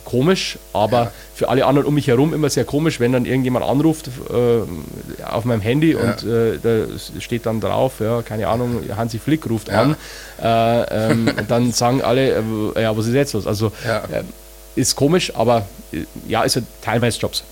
[0.09, 1.11] komisch, aber ja.
[1.35, 5.45] für alle anderen um mich herum immer sehr komisch, wenn dann irgendjemand anruft äh, auf
[5.45, 5.99] meinem Handy ja.
[5.99, 9.81] und äh, da steht dann drauf, ja, keine Ahnung, Hansi Flick ruft ja.
[9.81, 9.95] an.
[10.41, 12.43] Äh, ähm, dann sagen alle,
[12.75, 13.45] äh, ja, was ist jetzt los?
[13.45, 14.23] Also äh,
[14.79, 17.43] ist komisch, aber äh, ja, ist ja teilweise Jobs.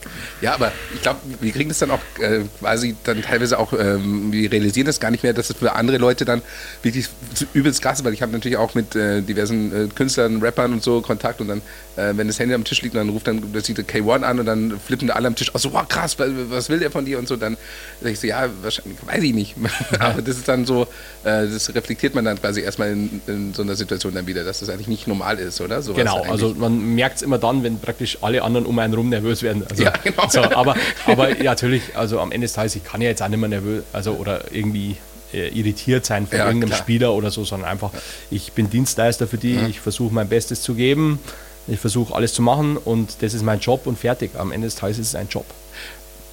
[0.42, 4.32] Ja, aber ich glaube, wir kriegen das dann auch äh, quasi dann teilweise auch, ähm,
[4.32, 6.42] wir realisieren das gar nicht mehr, dass es für andere Leute dann
[6.82, 7.08] wirklich
[7.54, 10.84] übelst krass ist, weil ich habe natürlich auch mit äh, diversen äh, Künstlern, Rappern und
[10.84, 11.62] so Kontakt und dann,
[11.96, 14.46] äh, wenn das Handy am Tisch liegt, dann ruft dann das sieht K1 an und
[14.46, 17.20] dann flippen da alle am Tisch aus, so, wow, krass, was will der von dir
[17.20, 17.58] und so, dann
[18.02, 19.56] sage ich so, ja, wahrscheinlich, weiß ich nicht.
[20.00, 20.84] aber das ist dann so,
[21.24, 24.60] äh, das reflektiert man dann quasi erstmal in, in, so einer Situation dann wieder, dass
[24.60, 25.82] das eigentlich nicht normal ist, oder?
[25.82, 28.94] So genau, also man merkt merkt es immer dann, wenn praktisch alle anderen um einen
[28.94, 29.64] rum nervös werden.
[29.70, 30.28] Also, Ja, genau.
[30.30, 30.76] so, aber,
[31.06, 33.50] aber ja, natürlich, also am Ende des Tages, ich kann ja jetzt auch nicht mehr
[33.50, 34.98] nervös, also oder irgendwie
[35.34, 36.80] äh, irritiert sein von Ja, irgendeinem klar.
[36.80, 37.92] Spieler oder so, sondern einfach,
[38.32, 41.20] ich bin Dienstleister für die, ich versuche mein Bestes zu geben,
[41.68, 44.32] ich versuche alles zu machen und das ist mein Job und fertig.
[44.38, 45.46] Am Ende des Tages ist es ein Job.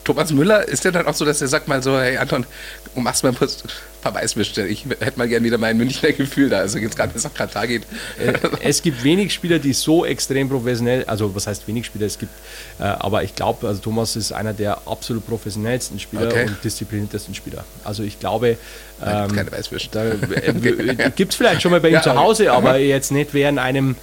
[0.04, 2.44] Thomas Müller, ist der dann auch so, dass er sagt mal so, hey Anton,
[2.94, 3.48] machst mal ein
[4.02, 4.66] paar Weißwürste.
[4.66, 6.58] Ich hätte mal gern wieder mein Münchner Gefühl da.
[6.58, 7.84] Also jetzt gerade, wenn es nach Katar geht.
[8.18, 12.18] Äh, es gibt wenig Spieler, die so extrem professionell, also was heißt wenig Spieler, es
[12.18, 12.32] gibt,
[12.78, 16.46] äh, aber ich glaube, also Thomas ist einer der absolut professionellsten Spieler Okay.
[16.48, 17.64] und diszipliniertesten Spieler.
[17.82, 18.58] Also ich glaube,
[19.04, 19.88] ähm, keine Weißwürste.
[19.90, 20.04] da
[20.36, 23.58] äh, gibt es vielleicht schon mal bei ihm Ja, zu Hause, aber jetzt nicht während
[23.58, 23.96] einem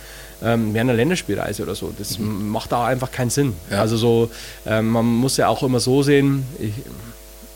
[0.43, 1.93] ähm, während einer Länderspielreise oder so.
[1.97, 3.47] Das macht da einfach keinen Sinn.
[3.47, 3.53] Mhm.
[3.71, 3.79] Ja.
[3.81, 4.31] Also so,
[4.65, 6.73] ähm, man muss ja auch immer so sehen, ich,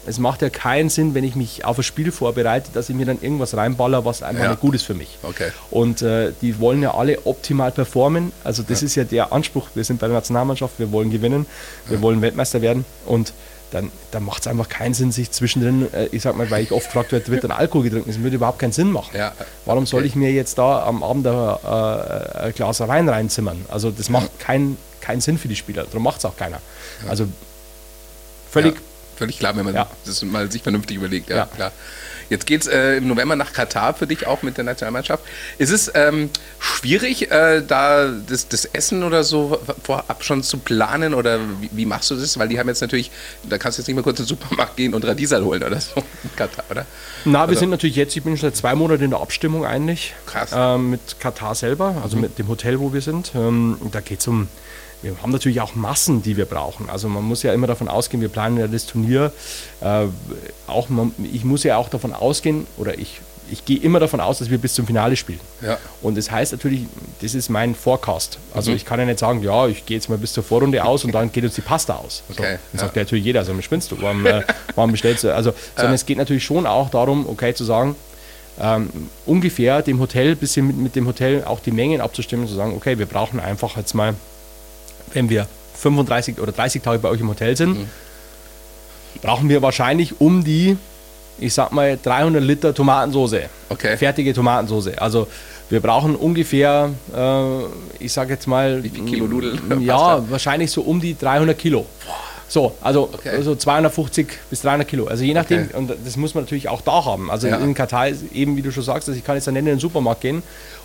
[0.08, 3.08] es macht ja keinen Sinn, wenn ich mich auf ein Spiel vorbereite, dass ich mir
[3.08, 4.50] dann irgendwas reinballer, was einfach Ja.
[4.52, 5.18] nicht gut ist für mich.
[5.24, 5.50] Okay.
[5.72, 8.32] Und äh, die wollen ja alle optimal performen.
[8.44, 9.68] Also das ist ja der Anspruch.
[9.74, 11.48] Wir sind bei der Nationalmannschaft, wir wollen gewinnen,
[11.90, 12.86] wir wollen Weltmeister werden.
[13.08, 13.34] Und
[13.76, 16.72] dann, dann macht es einfach keinen Sinn, sich zwischendrin, äh, ich sag mal, weil ich
[16.72, 18.10] oft gefragt werde, wird dann Alkohol getrunken?
[18.10, 19.16] Das würde überhaupt keinen Sinn machen.
[19.16, 19.34] Ja.
[19.66, 23.66] Warum soll ich mir jetzt da am Abend ein, äh, ein Glas Wein reinzimmern?
[23.70, 25.84] Also das macht keinen keinen Sinn für die Spieler.
[25.84, 26.60] Darum macht es auch keiner.
[27.08, 27.28] Also
[28.50, 28.76] völlig
[29.18, 31.30] völlig klar, wenn man das mal sich vernünftig überlegt.
[31.30, 31.46] Ja, Ja.
[31.46, 31.72] klar.
[32.30, 35.24] Jetzt geht es äh, im November nach Katar für dich auch mit der Nationalmannschaft.
[35.58, 41.14] Ist es ähm, schwierig, äh, da das, das Essen oder so vorab schon zu planen
[41.14, 42.38] oder wie, wie machst du das?
[42.40, 43.12] Weil die haben jetzt natürlich,
[43.44, 45.80] da kannst du jetzt nicht mal kurz in den Supermarkt gehen und Radiesal holen oder
[45.80, 46.86] so in Katar, oder?
[47.26, 47.60] Na, wir Oder?
[47.60, 50.14] sind natürlich jetzt, ich bin schon seit zwei Monaten in der Abstimmung eigentlich.
[50.28, 50.52] Krass.
[50.54, 53.32] Ähm, mit Katar selber, also mit dem Hotel, wo wir sind.
[53.36, 54.48] Ähm, da geht es um,
[55.02, 56.90] wir haben natürlich auch Massen, die wir brauchen.
[56.90, 59.32] Also man muss ja immer davon ausgehen, wir planen ja das Turnier.
[59.82, 60.06] Äh,
[60.68, 64.40] auch man, ich muss ja auch davon ausgehen, oder ich, ich gehe immer davon aus,
[64.40, 65.40] dass wir bis zum Finale spielen.
[65.62, 65.78] Ja.
[66.02, 66.88] Und das heißt natürlich,
[67.22, 68.40] das ist mein Forecast.
[68.56, 68.78] Also Mhm.
[68.78, 71.12] ich kann ja nicht sagen, ja, ich gehe jetzt mal bis zur Vorrunde aus und
[71.12, 72.24] dann geht uns die Pasta aus.
[72.30, 74.42] So, Okay, dann sagt ja natürlich jeder, also spinnst du, warum, äh,
[74.74, 75.36] warum bestellst du?
[75.36, 77.96] Also, sondern es geht natürlich schon auch darum, okay, zu sagen,
[78.60, 78.90] ähm,
[79.26, 82.74] ungefähr dem Hotel, ein bisschen mit, mit dem Hotel auch die Mengen abzustimmen, zu sagen,
[82.76, 84.16] okay, wir brauchen einfach jetzt mal,
[85.14, 87.90] wenn wir 35 oder 30 Tage bei euch im Hotel sind, Mhm.
[89.22, 90.78] brauchen wir wahrscheinlich um die,
[91.40, 93.48] ich sag mal, 300 Liter Tomatensauce.
[93.70, 93.98] Okay.
[93.98, 94.98] Fertige Tomatensauce.
[94.98, 95.28] Also
[95.70, 99.82] wir brauchen ungefähr, äh, ich sag jetzt mal, Wie viel Kilo Nudeln?
[99.82, 101.86] Ja, wahrscheinlich so um die 300 Kilo.
[102.48, 103.42] So, also Okay.
[103.42, 105.08] so 250 bis 300 Kilo.
[105.08, 105.78] Also je nachdem, Okay.
[105.78, 107.32] und das muss man natürlich auch da haben.
[107.32, 107.58] Also Ja.
[107.58, 109.66] in Katar ist eben, wie du schon sagst, also ich kann jetzt dann nicht in
[109.68, 110.44] den Supermarkt gehen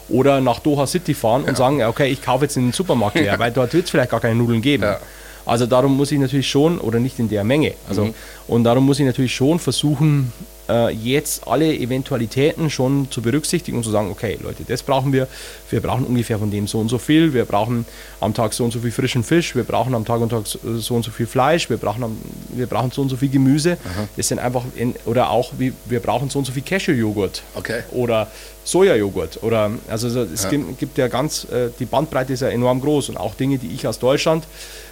[0.08, 3.14] oder nach Doha City fahren und sagen, ja, okay, ich kaufe jetzt in den Supermarkt
[3.20, 4.84] leer, weil dort wird es vielleicht gar keine Nudeln geben.
[4.84, 4.98] Ja.
[5.46, 8.14] Also darum muss ich natürlich schon, oder nicht in der Menge, also Mhm.
[8.48, 10.32] und darum muss ich natürlich schon versuchen,
[10.70, 15.26] äh, jetzt alle Eventualitäten schon zu berücksichtigen und zu sagen, okay, Leute, das brauchen wir.
[15.70, 17.34] Wir brauchen ungefähr von dem so und so viel.
[17.34, 17.84] Wir brauchen
[18.20, 19.54] am Tag so und so viel frischen Fisch.
[19.56, 21.68] Wir brauchen am Tag und Tag so und so viel Fleisch.
[21.68, 22.16] Wir brauchen, am,
[22.50, 23.76] wir brauchen so und so viel Gemüse.
[24.16, 27.42] Das sind einfach, in, oder auch, wie, wir brauchen so und so viel Cashew-Joghurt.
[27.54, 27.80] Okay.
[27.90, 28.28] Oder
[28.64, 29.42] Sojajoghurt.
[29.42, 30.50] Oder, also so, es Ja.
[30.50, 33.68] gibt, gibt ja ganz, äh, die Bandbreite ist ja enorm groß und auch Dinge, die
[33.74, 34.44] ich aus Deutschland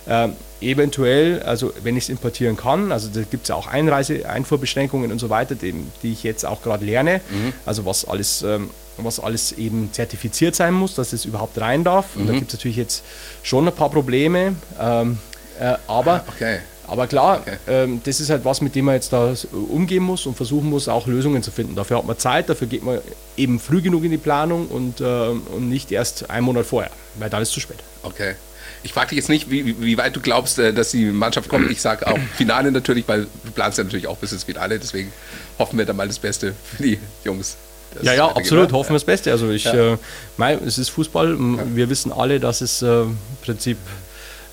[0.08, 4.28] ähm, eventuell, also wenn ich es importieren kann, also da gibt es ja auch Einreise,
[4.28, 7.20] Einfuhrbeschränkungen und so weiter, die, die ich jetzt auch gerade lerne,
[7.66, 12.16] also was alles, ähm, was alles eben zertifiziert sein muss, dass es überhaupt rein darf.
[12.16, 13.04] Und da gibt es natürlich jetzt
[13.42, 15.18] schon ein paar Probleme, ähm,
[15.60, 16.58] äh, aber Okay.
[16.88, 17.56] aber klar, Okay.
[17.68, 19.34] ähm, das ist halt was, mit dem man jetzt da
[19.70, 21.76] umgehen muss und versuchen muss, auch Lösungen zu finden.
[21.76, 22.98] Dafür hat man Zeit, dafür geht man
[23.36, 26.90] eben früh genug in die Planung und, ähm, und nicht erst einen Monat vorher,
[27.20, 27.78] weil dann ist es zu spät.
[28.02, 28.34] Okay.
[28.82, 31.70] Ich frage dich jetzt nicht, wie, wie- weit du glaubst, äh, dass die Mannschaft kommt.
[31.70, 34.78] Ich sage auch Finale natürlich, weil du planst ja natürlich auch bis ins Finale.
[34.78, 35.12] Deswegen
[35.58, 37.56] hoffen wir da mal das Beste für die Jungs.
[37.94, 38.68] dass Ja, ja, absolut.
[38.68, 38.72] oder?
[38.78, 39.30] Hoffen wir das Beste.
[39.32, 39.94] Also ich, Ja.
[39.94, 39.98] äh,
[40.36, 41.36] mei, es ist Fußball.
[41.74, 43.78] Wir wissen alle, dass es äh, im Prinzip,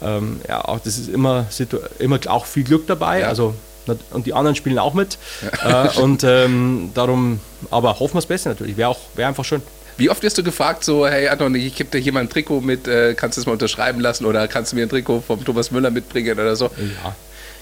[0.02, 1.46] ähm, ja, auch das ist immer,
[2.00, 3.22] immer auch viel Glück dabei.
[3.22, 3.28] Ja.
[3.28, 3.54] Also
[4.12, 5.20] und die anderen spielen auch mit.
[5.64, 8.78] Äh, und ähm, darum, aber hoffen wir das Beste natürlich.
[8.78, 9.62] Wäre auch, wäre einfach schön.
[9.98, 12.60] Wie oft wirst du gefragt, so, hey Anton, ich gebe dir hier mal ein Trikot
[12.62, 15.44] mit, äh, kannst du es mal unterschreiben lassen oder kannst du mir ein Trikot vom
[15.46, 16.66] Thomas Müller mitbringen oder so?
[16.66, 17.16] Ja.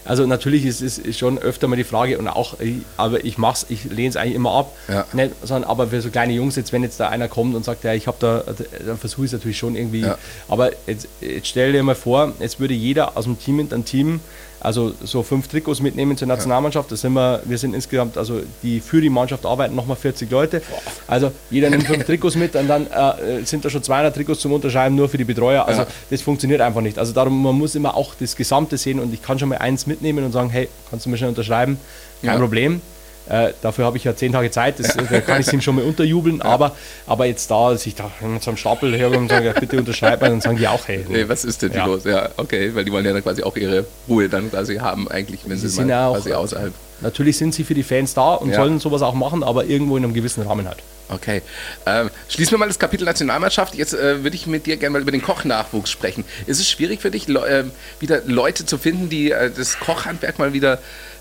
[0.05, 2.57] Also natürlich ist es schon öfter mal die Frage und auch,
[2.97, 4.75] aber ich mach's, ich lehne es eigentlich immer ab.
[4.89, 5.05] Ja.
[5.13, 7.83] Nicht, sondern aber für so kleine Jungs jetzt, wenn jetzt da einer kommt und sagt,
[7.83, 8.43] ja, ich habe da,
[8.85, 10.01] dann versuche ich es natürlich schon irgendwie.
[10.01, 10.17] Ja.
[10.49, 13.85] Aber jetzt, jetzt stell dir mal vor, jetzt würde jeder aus dem Team in ein
[13.85, 14.19] Team,
[14.63, 16.91] also so fünf Trikots mitnehmen zur Nationalmannschaft.
[16.91, 20.61] Das sind wir, wir sind insgesamt, also die für die Mannschaft arbeiten nochmal 40 Leute.
[21.07, 24.53] Also jeder nimmt fünf Trikots mit und dann äh, sind da schon 200 Trikots zum
[24.53, 25.65] Unterschreiben nur für die Betreuer.
[25.67, 25.87] Also Ja.
[26.09, 26.97] das funktioniert einfach nicht.
[26.97, 29.85] Also darum, man muss immer auch das Gesamte sehen und ich kann schon mal eins
[29.85, 31.77] mitnehmen und sagen, hey, kannst du mir schnell unterschreiben?
[32.21, 32.39] Kein Ja.
[32.39, 32.81] Problem.
[33.29, 35.75] Äh, dafür habe ich ja zehn Tage Zeit, das, da kann ich es ihm schon
[35.75, 36.39] mal unterjubeln.
[36.39, 36.45] Ja.
[36.45, 36.75] Aber,
[37.07, 39.77] aber jetzt da, als ich da mit so einem Stapel herkomme und sage, ja, bitte
[39.77, 41.05] unterschreib mal, dann sagen die auch, hey.
[41.07, 41.85] Nee, was ist denn ja.
[41.85, 42.03] los?
[42.03, 45.41] Ja, okay, weil die wollen ja dann quasi auch ihre Ruhe dann quasi haben, eigentlich,
[45.45, 46.73] wenn sie, sie sind mal auch, quasi außerhalb.
[47.01, 50.03] Natürlich sind sie für die Fans da und sollen sowas auch machen, aber irgendwo in
[50.03, 50.77] einem gewissen Rahmen halt.
[51.09, 51.41] Okay.
[51.85, 53.75] Ähm, schließen wir mal das Kapitel Nationalmannschaft.
[53.75, 56.23] Jetzt äh, würde ich mit dir gerne mal über den Kochnachwuchs sprechen.
[56.47, 57.63] Ist es schwierig für dich, le äh,
[57.99, 60.79] wieder Leute zu finden, die äh, das Kochhandwerk mal wieder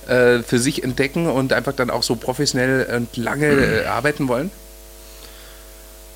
[0.08, 4.50] äh, für sich entdecken und einfach dann auch so professionell und lange äh, arbeiten wollen?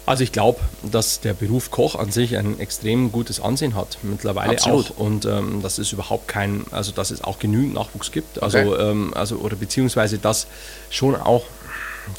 [0.06, 4.52] Also ich glaube, dass der Beruf Koch an sich ein extrem gutes Ansehen hat, mittlerweile
[4.52, 4.92] Absolut.
[4.92, 4.98] auch.
[4.98, 8.40] Und ähm, dass es überhaupt kein, also dass es auch genügend Nachwuchs gibt.
[8.40, 8.90] Also, okay.
[8.90, 10.46] ähm, also oder beziehungsweise dass
[10.90, 11.44] schon auch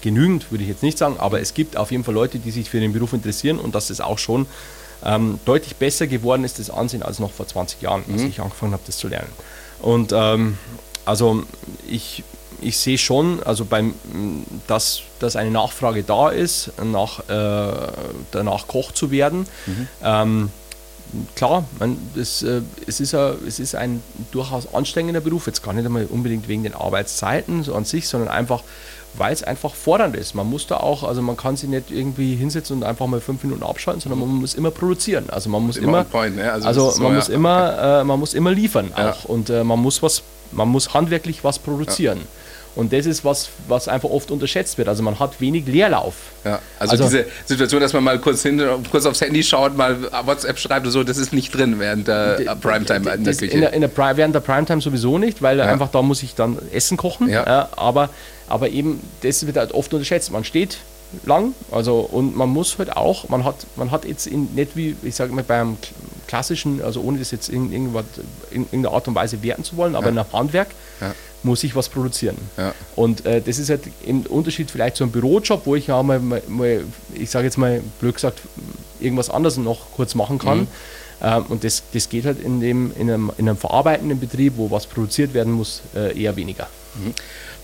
[0.02, 2.70] genügend, würde ich jetzt nicht sagen, aber es gibt auf jeden Fall Leute, die sich
[2.70, 4.48] für den Beruf interessieren und dass es auch schon
[5.06, 8.28] ähm, deutlich besser geworden ist, das Ansehen, als noch vor 20 Jahren, als mhm.
[8.28, 9.32] ich angefangen habe, das zu lernen.
[9.80, 10.58] Und ähm,
[11.08, 11.44] also
[11.88, 12.24] ich,
[12.60, 13.94] ich sehe schon, also beim,
[14.68, 17.88] dass, dass eine Nachfrage da ist, nach, äh,
[18.32, 19.48] danach Koch zu werden.
[19.66, 19.88] Mhm.
[20.04, 20.50] Ähm,
[21.36, 25.74] klar, man, das, äh, es, ist a, es ist ein durchaus anstrengender Beruf, jetzt gar
[25.74, 28.64] nicht einmal unbedingt wegen den Arbeitszeiten so an sich, sondern einfach,
[29.14, 30.36] weil es einfach fordernd ist.
[30.36, 33.44] Man muss da auch, also man kann sich nicht irgendwie hinsetzen und einfach mal fünf
[33.44, 35.30] Minuten abschalten, sondern man muss immer produzieren.
[35.30, 36.52] Also man muss immer, immer point, ne?
[36.52, 37.18] also, also so, man ja.
[37.18, 39.12] muss immer, äh, man muss immer liefern ja.
[39.12, 42.20] auch und äh, man muss was, man muss handwerklich was produzieren.
[42.20, 42.26] Ja.
[42.78, 44.88] Und das ist was, was einfach oft unterschätzt wird.
[44.88, 46.14] Also man hat wenig Leerlauf.
[46.46, 49.98] Ja, also, also diese Situation, dass man mal kurz, hin, kurz aufs Handy schaut, mal
[50.26, 53.52] WhatsApp schreibt oder so, das ist nicht drin während der Primetime in der Küche.
[53.52, 55.66] In der, in der, während der Primetime sowieso nicht, weil ja.
[55.66, 57.30] einfach da muss ich dann Essen kochen.
[57.30, 57.70] Ja.
[57.76, 58.12] Aber,
[58.48, 60.32] aber eben, das wird halt oft unterschätzt.
[60.32, 60.78] Man steht
[61.26, 61.54] lang.
[61.72, 65.16] Also und man muss halt auch, man hat, man hat jetzt in, nicht wie, ich
[65.16, 65.78] sage mal, beim
[66.28, 67.96] klassischen, also ohne das jetzt in, in,
[68.52, 70.12] in irgendeiner Art und Weise werten zu wollen, aber ja.
[70.12, 70.70] in einem Handwerk
[71.02, 71.14] ja.
[71.44, 72.38] muss ich was produzieren.
[72.58, 72.74] Ja.
[72.96, 76.20] Und äh, das ist halt im Unterschied vielleicht zu einem Bürojob, wo ich ja mal,
[76.20, 78.40] mal, ich sage jetzt mal blöd gesagt,
[79.00, 80.62] irgendwas anderes noch kurz machen kann.
[80.62, 80.68] Mhm.
[81.22, 84.70] Ähm, und das, das geht halt in, dem, in, einem, in einem verarbeitenden Betrieb, wo
[84.70, 86.68] was produziert werden muss, äh, eher weniger.
[86.96, 87.14] Mhm.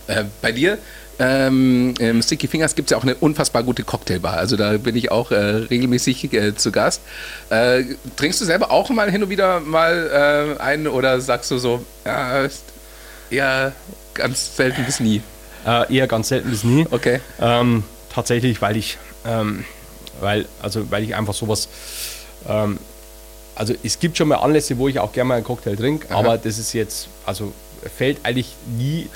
[0.07, 0.77] Äh, bei dir
[1.19, 4.37] ähm, Im Sticky Fingers gibt es ja auch eine unfassbar gute Cocktailbar.
[4.37, 7.01] Also da bin ich auch äh, regelmäßig äh, zu Gast.
[7.49, 7.83] Äh,
[8.15, 11.85] trinkst du selber auch mal hin und wieder mal äh, einen oder sagst du so,
[12.05, 12.47] ja,
[13.29, 13.73] eher
[14.15, 15.21] ganz selten bis nie?
[15.65, 16.87] Äh, eher ganz selten bis nie.
[16.89, 17.19] Okay.
[17.39, 19.65] Ähm, tatsächlich, weil ich, ähm,
[20.19, 21.69] weil, also, weil ich einfach sowas
[22.49, 22.79] ähm,
[23.55, 26.39] also es gibt schon mal Anlässe, wo ich auch gerne mal einen Cocktail trinke, aber
[26.39, 27.53] das ist jetzt, also
[27.95, 29.09] fällt eigentlich nie,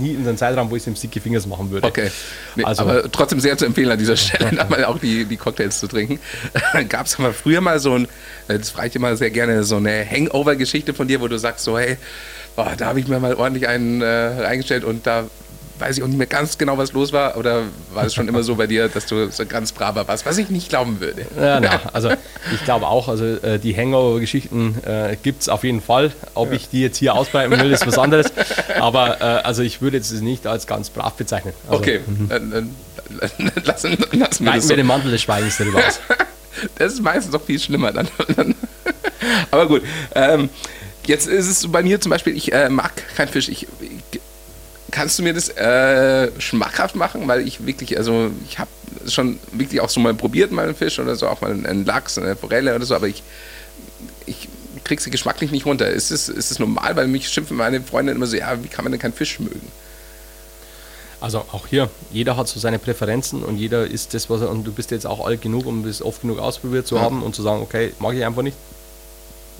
[0.00, 1.86] nie in den Zeitraum, wo ich es im Sticky Fingers machen würde.
[1.86, 2.10] Okay.
[2.56, 5.78] Nee, also, aber trotzdem sehr zu empfehlen an dieser Stelle, mal auch die, die Cocktails
[5.80, 6.18] zu trinken.
[6.88, 8.08] Gab es aber früher mal so ein,
[8.48, 11.78] das frage ich immer sehr gerne, so eine Hangover-Geschichte von dir, wo du sagst so,
[11.78, 11.96] hey,
[12.56, 15.26] oh, da habe ich mir mal ordentlich einen äh, reingestellt und da
[15.78, 17.36] weiß ich auch nicht mehr ganz genau, was los war.
[17.36, 20.38] Oder war es schon immer so bei dir, dass du so ganz braver warst, was
[20.38, 21.26] ich nicht glauben würde?
[21.38, 22.10] Ja, na, also
[22.52, 26.12] ich glaube auch, also äh, die Hangover-Geschichten äh, gibt es auf jeden Fall.
[26.34, 26.56] Ob ja.
[26.56, 28.26] ich die jetzt hier ausbreiten will, ist was anderes.
[28.78, 31.54] Aber äh, also ich würde jetzt nicht als ganz brav bezeichnen.
[31.68, 32.28] Also, okay, mhm.
[32.28, 32.70] dann, dann,
[33.20, 33.48] lassen,
[34.12, 34.68] lassen wir das so.
[34.70, 36.00] wir den Mantel des Schweigens darüber aus.
[36.78, 38.08] das ist meistens noch viel schlimmer dann.
[39.50, 39.82] Aber gut,
[40.14, 40.50] ähm,
[41.06, 43.48] jetzt ist es bei mir zum Beispiel, ich äh, mag keinen Fisch.
[43.48, 44.20] Ich, ich
[44.90, 47.26] Kannst du mir das äh, schmackhaft machen?
[47.26, 48.70] Weil ich wirklich, also ich habe
[49.08, 52.18] schon wirklich auch so mal probiert, mal einen Fisch oder so, auch mal einen Lachs,
[52.18, 53.22] eine Forelle oder so, aber ich,
[54.26, 54.48] ich
[54.84, 55.88] krieg sie geschmacklich nicht runter.
[55.88, 56.96] Ist es, ist es normal?
[56.96, 59.72] Weil mich schimpfen meine Freunde immer so, ja, wie kann man denn keinen Fisch mögen?
[61.20, 64.64] Also auch hier, jeder hat so seine Präferenzen und jeder ist das, was er, und
[64.64, 67.00] du bist jetzt auch alt genug, um das oft genug ausprobiert zu ja.
[67.00, 68.56] haben und zu sagen, okay, mag ich einfach nicht.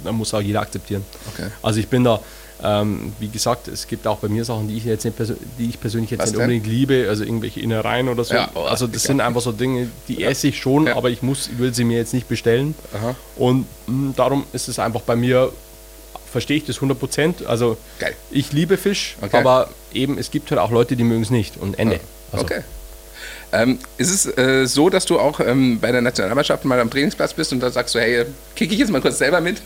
[0.05, 1.05] Dann muss auch jeder akzeptieren.
[1.33, 1.49] Okay.
[1.63, 2.21] Also ich bin da,
[2.65, 5.17] ähm, wie gesagt, es gibt auch bei mir Sachen, die ich, jetzt nicht
[5.59, 8.35] die ich persönlich jetzt Was nicht unbedingt liebe, also irgendwelche Innereien oder so.
[8.35, 10.31] Ja, oh, also das sind einfach so Dinge, die ja.
[10.31, 10.97] esse ich schon, ja.
[10.97, 12.75] aber ich muss, ich will sie mir jetzt nicht bestellen.
[12.95, 13.15] Aha.
[13.37, 15.53] Und mh, hm, darum ist es einfach bei mir,
[16.31, 17.45] verstehe ich das 100%.
[17.45, 18.15] Also Geil.
[18.31, 19.37] ich liebe Fisch, okay.
[19.37, 22.01] aber eben es gibt halt auch Leute, die mögen es nicht und Ende.
[22.33, 22.47] Also.
[22.47, 22.63] Okay.
[23.53, 27.35] Ähm, ist es äh, so, dass du auch ähm, bei der Nationalmannschaft mal am Trainingsplatz
[27.35, 28.25] bist und da sagst du, hey,
[28.57, 29.63] kicke ich jetzt mal kurz selber mit?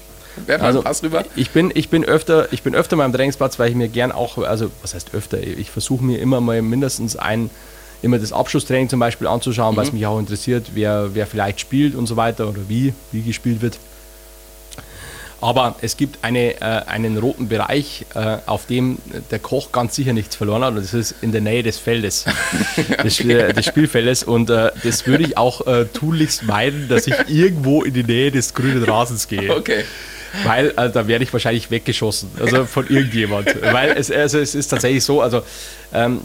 [0.47, 1.25] Werfen also, Pass rüber.
[1.37, 4.13] Ich bin, ich, bin öfter, ich bin öfter mal am Trainingsplatz, weil ich mir gern
[4.13, 7.51] auch, also was heißt öfter, ich versuche mir immer mal mindestens ein,
[8.03, 9.77] immer das Abschlusstraining zum Beispiel anzuschauen, mhm.
[9.79, 13.23] weil es mich auch interessiert, wer, wer vielleicht spielt und so weiter oder wie, wie
[13.23, 13.79] gespielt wird.
[15.41, 18.99] Aber es gibt eine, äh, einen roten Bereich, äh, auf dem
[19.31, 20.71] der Koch ganz sicher nichts verloren hat.
[20.71, 22.25] Und das ist in der Nähe des Feldes,
[23.05, 24.25] des, des, Spielfeldes.
[24.25, 28.33] Und äh, das würde ich auch äh, tunlichst meiden, dass ich irgendwo in die Nähe
[28.33, 29.55] des grünen Rasens gehe.
[29.57, 29.85] Okay.
[30.45, 33.61] Weil also, da werde ich wahrscheinlich weggeschossen, also von irgendjemand.
[33.63, 35.43] Weil es, also, es ist tatsächlich so, also
[35.93, 36.21] ähm,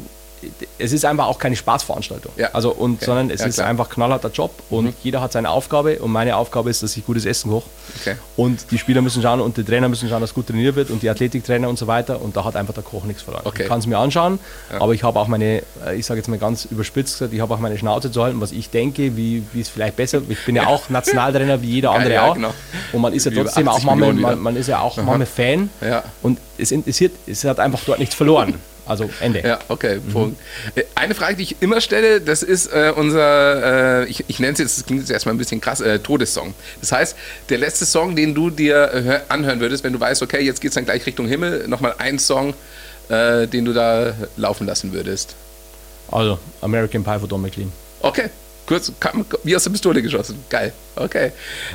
[0.79, 2.31] es ist einfach auch keine Spaßveranstaltung.
[2.37, 2.49] Ja.
[2.53, 3.05] Also und Okay.
[3.05, 3.67] sondern es Ja, ist klar.
[3.67, 3.71] Mhm.
[3.71, 7.25] einfach knallharter Job und jeder hat seine Aufgabe und meine Aufgabe ist, dass ich gutes
[7.25, 7.65] Essen koche.
[8.01, 8.15] Okay.
[8.35, 11.01] Und die Spieler müssen schauen und die Trainer müssen schauen, dass gut trainiert wird und
[11.03, 12.21] die Athletiktrainer und so weiter.
[12.21, 13.43] Und da hat einfach der Koch nichts verloren.
[13.45, 13.63] Okay.
[13.63, 14.39] Ich kann es mir anschauen,
[14.79, 17.53] aber ich habe auch meine, äh, ich sage jetzt mal ganz überspitzt gesagt, ich habe
[17.53, 20.21] auch meine Schnauze zu halten, was ich denke, wie, es vielleicht besser.
[20.29, 22.33] Ich bin ja auch Nationaltrainer wie jeder andere ja, auch.
[22.35, 22.53] genau.
[22.91, 25.25] Und man ist ja trotzdem auch 80 manchmal, Millionen man, man ist ja auch manchmal
[25.25, 25.69] Fan.
[25.81, 26.03] Ja.
[26.21, 28.55] Und es interessiert, es hat einfach dort nichts verloren.
[28.85, 29.39] Also Ende.
[29.45, 30.37] Ja, okay, Punkt.
[30.75, 34.53] Äh, Eine Frage, die ich immer stelle, das ist äh, unser, äh, ich, ich nenne
[34.53, 36.53] es jetzt, das klingt jetzt erstmal ein bisschen krass, äh, Todessong.
[36.81, 37.15] Das heißt,
[37.49, 40.59] der letzte Song, den du dir äh, hör- anhören würdest, wenn du weißt, okay, jetzt
[40.59, 42.53] geht es dann gleich Richtung Himmel, nochmal ein Song,
[43.09, 45.35] äh, den du da laufen lassen würdest.
[46.11, 47.71] Also American Pie von Don McLean.
[48.01, 48.29] Okay,
[48.65, 50.37] kurz, kam, wie aus der Pistole geschossen.
[50.49, 51.31] Geil, okay.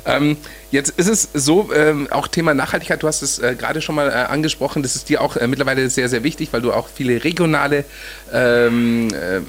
[0.07, 0.37] Ähm,
[0.71, 4.09] jetzt ist es so, ähm, auch Thema Nachhaltigkeit, du hast es äh, gerade schon mal
[4.09, 7.23] äh, angesprochen, das ist dir auch äh, mittlerweile sehr, sehr wichtig, weil du auch viele
[7.25, 7.85] regionale
[8.33, 9.47] ähm, ähm,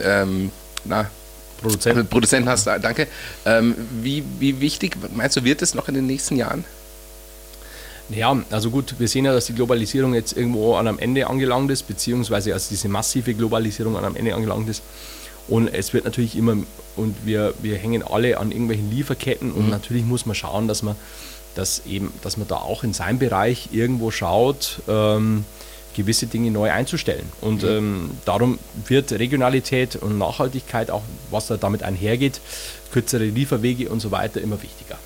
[0.00, 0.50] ähm,
[0.84, 1.10] na,
[1.60, 2.10] Produzent.
[2.10, 3.06] Produzenten hast, äh, danke.
[3.44, 6.64] Ähm, wie, wie wichtig, meinst du, wird es noch in den nächsten Jahren?
[8.08, 11.70] Ja, also gut, wir sehen ja, dass die Globalisierung jetzt irgendwo an einem Ende angelangt
[11.72, 14.82] ist, beziehungsweise also diese massive Globalisierung an einem Ende angelangt ist.
[15.48, 16.56] Und es wird natürlich immer,
[16.96, 20.96] und wir, wir hängen alle an irgendwelchen Lieferketten und natürlich muss man schauen, dass man,
[21.54, 25.44] dass eben, dass man da auch in seinem Bereich irgendwo schaut, ähm,
[25.94, 27.26] gewisse Dinge neu einzustellen.
[27.40, 32.40] Und ähm, darum wird Regionalität und Nachhaltigkeit, auch was da damit einhergeht,
[32.92, 34.98] kürzere Lieferwege und so weiter, immer wichtiger.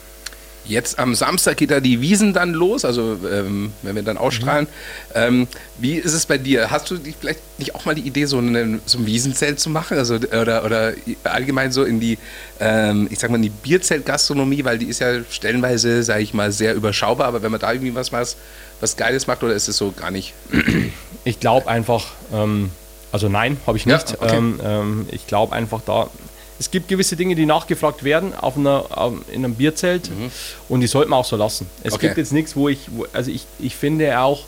[0.67, 4.69] Jetzt am Samstag geht da die Wiesen dann los, also ähm, wenn wir dann ausstrahlen.
[5.15, 6.71] Ähm, wie ist es bei dir?
[6.71, 9.99] Hast du vielleicht nicht auch mal die Idee, so, einen, so ein Wiesenzelt zu machen?
[9.99, 10.93] Also, oder, oder
[11.25, 12.19] allgemein so in die,
[12.61, 16.53] ähm, ich sag mal, in die Bierzeltgastronomie, weil die ist ja stellenweise, sage ich mal,
[16.53, 18.37] sehr überschaubar, aber wenn man da irgendwie was, was,
[18.81, 20.35] was Geiles macht, oder ist es so gar nicht?
[21.25, 22.71] Ich glaube einfach, ähm,
[23.13, 24.17] also nein, habe ich Ja, nicht.
[24.21, 24.37] okay.
[24.37, 26.09] ähm, ähm, ich glaube einfach da,
[26.61, 30.11] es gibt gewisse Dinge, die nachgefragt werden auf einer, auf, in einem Bierzelt
[30.69, 31.67] und die sollte man auch so lassen.
[31.83, 31.95] Es Mhm.
[31.95, 32.07] Okay.
[32.09, 34.45] gibt jetzt nichts, wo ich, wo, also ich, ich finde auch,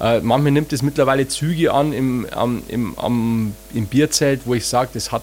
[0.00, 4.66] äh, manchmal nimmt es mittlerweile Züge an im, am, im, am, im Bierzelt, wo ich
[4.66, 5.22] sage, das hat,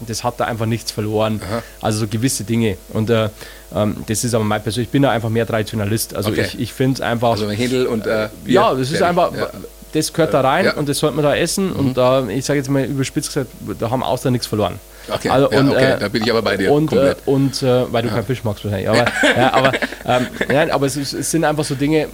[0.00, 1.40] das hat da einfach nichts verloren.
[1.80, 2.76] Also so gewisse Dinge.
[2.88, 3.28] Und äh,
[3.72, 6.14] ähm, das ist aber mein persönlich, ich bin da einfach mehr Traditionalist.
[6.16, 6.46] Also Okay.
[6.48, 7.30] ich, ich finde es einfach.
[7.32, 8.54] Also Händel und äh, Bier?
[8.54, 9.50] Ja, das ist einfach, Ja.
[9.92, 10.72] das gehört da rein Ja.
[10.72, 10.78] Mhm.
[10.80, 11.70] und das sollte man da essen.
[11.72, 14.80] Und da, ich sage jetzt mal überspitzt gesagt, da haben Ausländer nichts verloren.
[15.12, 16.72] Okay, Also, ja, und, okay, äh, da bin ich aber bei dir.
[16.72, 18.88] Und, äh, und äh, weil du keinen Fisch magst wahrscheinlich.
[18.88, 19.04] Aber,
[19.36, 19.72] ja, aber,
[20.06, 22.08] ähm, nein, aber es, ist, es sind einfach so Dinge,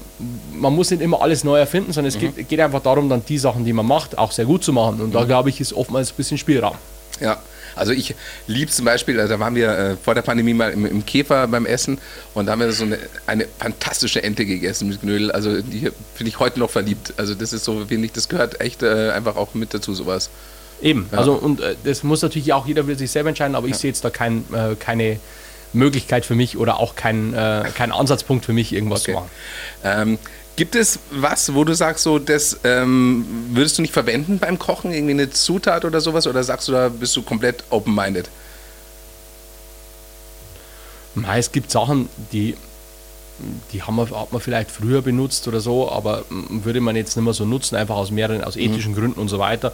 [0.52, 2.28] man muss nicht immer alles neu erfinden, sondern Mhm.
[2.28, 4.72] es geht, geht einfach darum, dann die Sachen, die man macht, auch sehr gut zu
[4.72, 5.00] machen.
[5.00, 5.26] Und da Mhm.
[5.28, 6.76] glaube ich, ist oftmals ein bisschen Spielraum.
[7.20, 7.38] Ja,
[7.74, 8.14] also ich
[8.46, 11.46] liebe zum Beispiel, also da waren wir äh, vor der Pandemie mal im, im Käfer
[11.46, 11.98] beim Essen
[12.34, 15.30] und da haben wir so eine, eine fantastische Ente gegessen mit Knödel.
[15.30, 17.12] Also die finde ich heute noch verliebt.
[17.18, 20.30] Also das ist so, finde ich, das gehört echt äh, einfach auch mit dazu, sowas.
[20.82, 21.08] Eben.
[21.12, 23.90] Also und äh, das muss natürlich auch jeder für sich selber entscheiden, aber ich sehe
[23.90, 25.18] jetzt da kein, äh, keine
[25.72, 29.12] Möglichkeit für mich oder auch keinen äh, keinen Ansatzpunkt für mich, irgendwas Okay.
[29.12, 29.30] zu machen.
[29.84, 30.18] Ähm,
[30.56, 34.92] gibt es was, wo du sagst, so das ähm, würdest du nicht verwenden beim Kochen,
[34.92, 38.28] irgendwie eine Zutat oder sowas, oder sagst du, da bist du komplett open-minded?
[41.36, 42.56] Es gibt Sachen, die,
[43.72, 47.16] die haben wir, hat man vielleicht früher benutzt oder so, aber mm, würde man jetzt
[47.16, 49.72] nicht mehr so nutzen, einfach aus mehreren, aus ethischen Gründen und so weiter.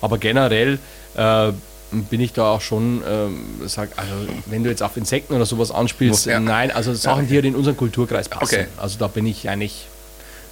[0.00, 0.78] Aber generell
[1.16, 1.52] äh,
[1.92, 4.12] bin ich da auch schon, ähm, sag, also
[4.46, 6.38] wenn du jetzt auf Insekten oder sowas anspielst, Ja.
[6.38, 8.54] nein, also Sachen, die halt in unseren Kulturkreis passen.
[8.54, 8.66] Okay.
[8.76, 9.86] Also da bin ich eigentlich,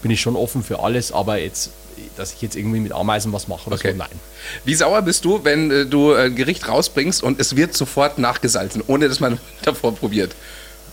[0.02, 1.70] bin ich schon offen für alles, aber jetzt,
[2.16, 3.92] dass ich jetzt irgendwie mit Ameisen was mache oder Okay.
[3.92, 4.08] so, nein.
[4.64, 8.82] Wie sauer bist du, wenn äh, du ein Gericht rausbringst und es wird sofort nachgesalzen,
[8.88, 10.34] ohne dass man davor probiert?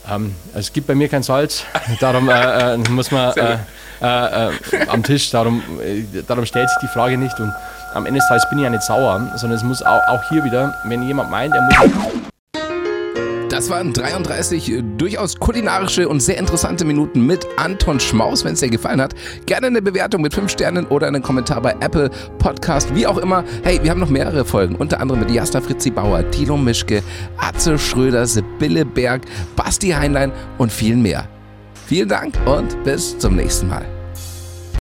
[0.10, 1.64] Ähm, es gibt bei mir kein Salz,
[2.00, 3.58] darum äh, äh, muss man äh,
[4.02, 7.40] äh, äh, am Tisch, darum, äh, darum stellt sich die Frage nicht.
[7.40, 7.54] Und
[7.94, 10.44] am Ende des Tages bin ich ja nicht sauer, sondern es muss auch, auch hier
[10.44, 12.35] wieder, wenn jemand meint, er muss.
[13.56, 18.44] Das waren 33 äh, durchaus kulinarische und sehr interessante Minuten mit Anton Schmaus.
[18.44, 19.16] Wenn es dir gefallen hat,
[19.46, 23.46] gerne eine Bewertung mit 5 Sternen oder einen Kommentar bei Apple Podcast, wie auch immer.
[23.64, 27.02] Hey, wir haben noch mehrere Folgen, unter anderem mit Jasna Fritzi Bauer, Thilo Mischke,
[27.38, 29.22] Atze Schröder, Sibylle Berg,
[29.56, 31.26] Basti Heinlein und vielen mehr.
[31.88, 33.95] Vielen Dank und bis zum nächsten Mal.